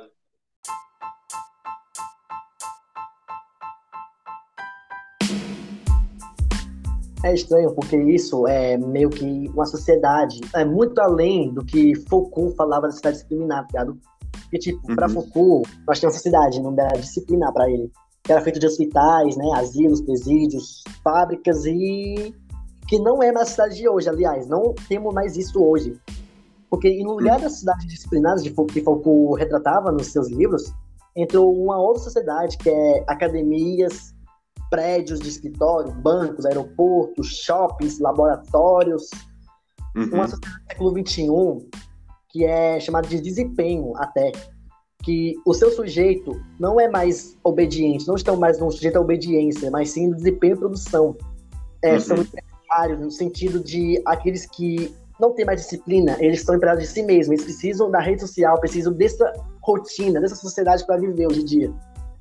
É 7.27 7.35
estranho 7.35 7.75
porque 7.75 7.97
isso 7.97 8.47
é 8.47 8.77
meio 8.79 9.11
que 9.11 9.51
uma 9.53 9.67
sociedade, 9.67 10.41
é 10.55 10.65
muito 10.65 10.97
além 11.01 11.53
do 11.53 11.65
que 11.65 11.93
Foucault 12.09 12.55
falava 12.55 12.83
da 12.83 12.93
sociedade 12.93 13.17
disciplinar, 13.17 13.67
tá 13.67 13.83
ligado? 13.83 14.01
Porque, 14.43 14.59
tipo, 14.59 14.89
uhum. 14.89 14.95
para 14.95 15.09
Foucault, 15.09 15.69
nós 15.89 15.99
temos 15.99 16.15
uma 16.15 16.19
sociedade, 16.19 16.63
não 16.63 16.73
dá 16.73 16.87
disciplinar 16.87 17.53
para 17.53 17.69
ele. 17.69 17.91
Que 18.23 18.31
era 18.31 18.41
feito 18.41 18.61
de 18.61 18.67
hospitais, 18.67 19.37
né, 19.37 19.45
asilos, 19.57 20.01
presídios, 20.03 20.85
fábricas 21.03 21.67
e 21.67 22.33
que 22.87 22.97
não 23.01 23.21
é 23.21 23.33
mais 23.33 23.49
a 23.49 23.51
cidade 23.51 23.75
de 23.75 23.89
hoje, 23.89 24.09
aliás, 24.09 24.47
não 24.47 24.73
temos 24.89 25.13
mais 25.13 25.37
isso 25.37 25.61
hoje. 25.61 25.99
Porque 26.71 27.03
no 27.03 27.15
lugar 27.15 27.41
das 27.41 27.59
cidades 27.59 27.89
disciplinadas 27.89 28.45
de 28.45 28.51
que 28.51 28.81
Foucault 28.83 29.37
retratava 29.37 29.91
nos 29.91 30.13
seus 30.13 30.29
livros, 30.31 30.73
entrou 31.17 31.53
uma 31.53 31.77
outra 31.77 32.05
sociedade 32.05 32.57
que 32.57 32.71
é 32.71 33.03
academias, 33.09 34.15
prédios 34.71 35.21
de 35.21 35.29
escritório, 35.29 35.93
bancos, 35.93 36.45
aeroportos, 36.47 37.29
shoppings, 37.29 37.99
laboratórios. 37.99 39.11
Uhum. 39.97 40.11
Uma 40.13 40.29
sociedade 40.29 40.63
do 40.63 40.71
século 40.71 41.07
XXI 41.07 41.87
que 42.37 42.45
é 42.45 42.79
chamada 42.79 43.09
de 43.09 43.19
desempenho 43.19 43.93
até. 43.97 44.31
Que 45.03 45.35
o 45.47 45.55
seu 45.55 45.71
sujeito 45.71 46.33
não 46.61 46.79
é 46.79 46.89
mais 46.89 47.37
obediente, 47.43 48.07
não 48.07 48.17
estão 48.17 48.37
mais 48.37 48.59
no 48.59 48.71
sujeito 48.71 48.97
à 48.97 49.01
obediência, 49.01 49.71
mas 49.71 49.91
sim 49.91 50.09
no 50.09 50.17
desempenho 50.17 50.55
e 50.55 50.59
produção. 50.59 51.17
É, 51.83 51.95
uhum. 51.95 52.01
São 52.01 52.17
empresários 52.19 53.01
no 53.01 53.11
sentido 53.11 53.63
de 53.63 54.03
aqueles 54.05 54.45
que 54.47 54.95
não 55.19 55.33
têm 55.33 55.47
mais 55.47 55.63
disciplina, 55.63 56.17
eles 56.21 56.41
estão 56.41 56.57
empregados 56.57 56.85
de 56.85 56.91
si 56.91 57.03
mesmos, 57.03 57.39
eles 57.39 57.45
precisam 57.45 57.91
da 57.91 58.01
rede 58.01 58.21
social, 58.21 58.61
precisam 58.61 58.93
dessa 58.93 59.33
rotina, 59.63 60.21
dessa 60.21 60.37
sociedade 60.37 60.85
para 60.85 60.99
viver 60.99 61.27
hoje 61.27 61.41
em 61.41 61.45
dia. 61.45 61.73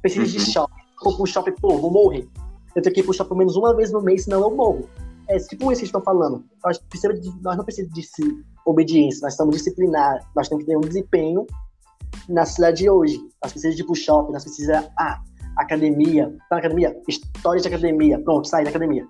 Precisam 0.02 0.26
uhum. 0.26 0.32
de 0.32 0.52
shopping 0.52 0.75
vou 1.04 1.16
pro 1.16 1.26
shopping, 1.26 1.54
pô, 1.60 1.78
vou 1.78 1.92
morrer. 1.92 2.28
Eu 2.76 2.82
tenho 2.82 2.94
que 2.94 3.02
ir 3.02 3.04
pro 3.04 3.14
shopping 3.14 3.38
menos 3.38 3.56
uma 3.56 3.76
vez 3.76 3.92
no 3.92 4.02
mês, 4.02 4.24
senão 4.24 4.42
eu 4.42 4.56
morro. 4.56 4.90
É 5.28 5.38
tipo 5.38 5.72
isso 5.72 5.82
que 5.82 5.86
estão 5.86 6.02
falando. 6.02 6.44
Nós, 6.64 6.80
de, 6.80 7.42
nós 7.42 7.58
não 7.58 7.64
precisamos 7.64 7.94
de 7.94 8.44
obediência, 8.66 9.22
nós 9.24 9.34
estamos 9.34 9.56
disciplinados, 9.56 10.26
nós 10.36 10.48
temos 10.48 10.64
que 10.64 10.70
ter 10.70 10.78
um 10.78 10.82
desempenho 10.82 11.46
na 12.30 12.46
cidade 12.46 12.84
de 12.84 12.90
hoje. 12.90 13.18
Nós 13.42 13.52
precisamos 13.52 13.76
de 13.76 13.82
ir 13.82 13.86
pro 13.86 13.96
shopping, 13.96 14.34
nós 14.34 14.44
precisamos. 14.44 14.90
Ah, 15.00 15.22
academia. 15.58 16.30
Tá 16.50 16.56
na 16.56 16.58
academia? 16.58 17.02
História 17.08 17.62
de 17.62 17.68
academia. 17.68 18.20
Pronto, 18.20 18.48
sai 18.48 18.64
da 18.64 18.70
academia. 18.70 19.08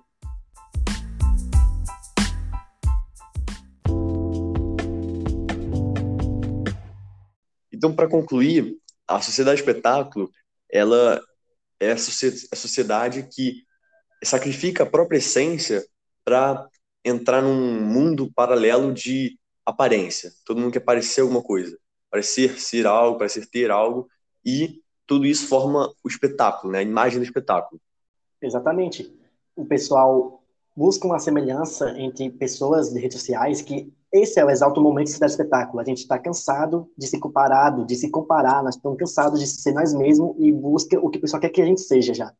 Então, 7.72 7.94
para 7.94 8.08
concluir, 8.08 8.78
a 9.06 9.20
sociedade 9.20 9.60
espetáculo, 9.60 10.30
ela 10.70 11.20
é 11.80 11.92
a 11.92 11.96
sociedade 11.98 13.28
que 13.32 13.64
sacrifica 14.24 14.82
a 14.82 14.86
própria 14.86 15.18
essência 15.18 15.84
para 16.24 16.68
entrar 17.04 17.42
num 17.42 17.80
mundo 17.80 18.32
paralelo 18.34 18.92
de 18.92 19.38
aparência. 19.64 20.32
Todo 20.44 20.60
mundo 20.60 20.72
quer 20.72 20.80
parecer 20.80 21.20
alguma 21.20 21.42
coisa, 21.42 21.78
parecer 22.10 22.58
ser 22.60 22.86
algo, 22.86 23.18
parecer 23.18 23.46
ter 23.46 23.70
algo, 23.70 24.08
e 24.44 24.80
tudo 25.06 25.26
isso 25.26 25.46
forma 25.46 25.92
o 26.02 26.08
espetáculo, 26.08 26.72
né? 26.72 26.80
a 26.80 26.82
imagem 26.82 27.18
do 27.18 27.24
espetáculo. 27.24 27.80
Exatamente. 28.40 29.12
O 29.54 29.64
pessoal 29.64 30.42
busca 30.74 31.06
uma 31.06 31.18
semelhança 31.18 31.98
entre 31.98 32.30
pessoas 32.30 32.92
de 32.92 33.00
redes 33.00 33.18
sociais 33.18 33.62
que 33.62 33.92
esse 34.16 34.40
é 34.40 34.44
o 34.44 34.50
exalto 34.50 34.80
momento 34.80 35.12
de 35.12 35.18
dar 35.18 35.26
espetáculo. 35.26 35.80
A 35.80 35.84
gente 35.84 35.98
está 35.98 36.18
cansado 36.18 36.88
de 36.96 37.06
se 37.06 37.18
comparado, 37.18 37.84
de 37.84 37.94
se 37.94 38.10
comparar, 38.10 38.62
nós 38.62 38.76
estamos 38.76 38.98
cansados 38.98 39.40
de 39.40 39.46
ser 39.46 39.72
nós 39.72 39.92
mesmos 39.94 40.34
e 40.38 40.50
busca 40.52 40.98
o 40.98 41.10
que 41.10 41.18
o 41.18 41.20
pessoal 41.20 41.40
quer 41.40 41.50
que 41.50 41.60
a 41.60 41.66
gente 41.66 41.80
seja 41.80 42.14
já. 42.14 42.32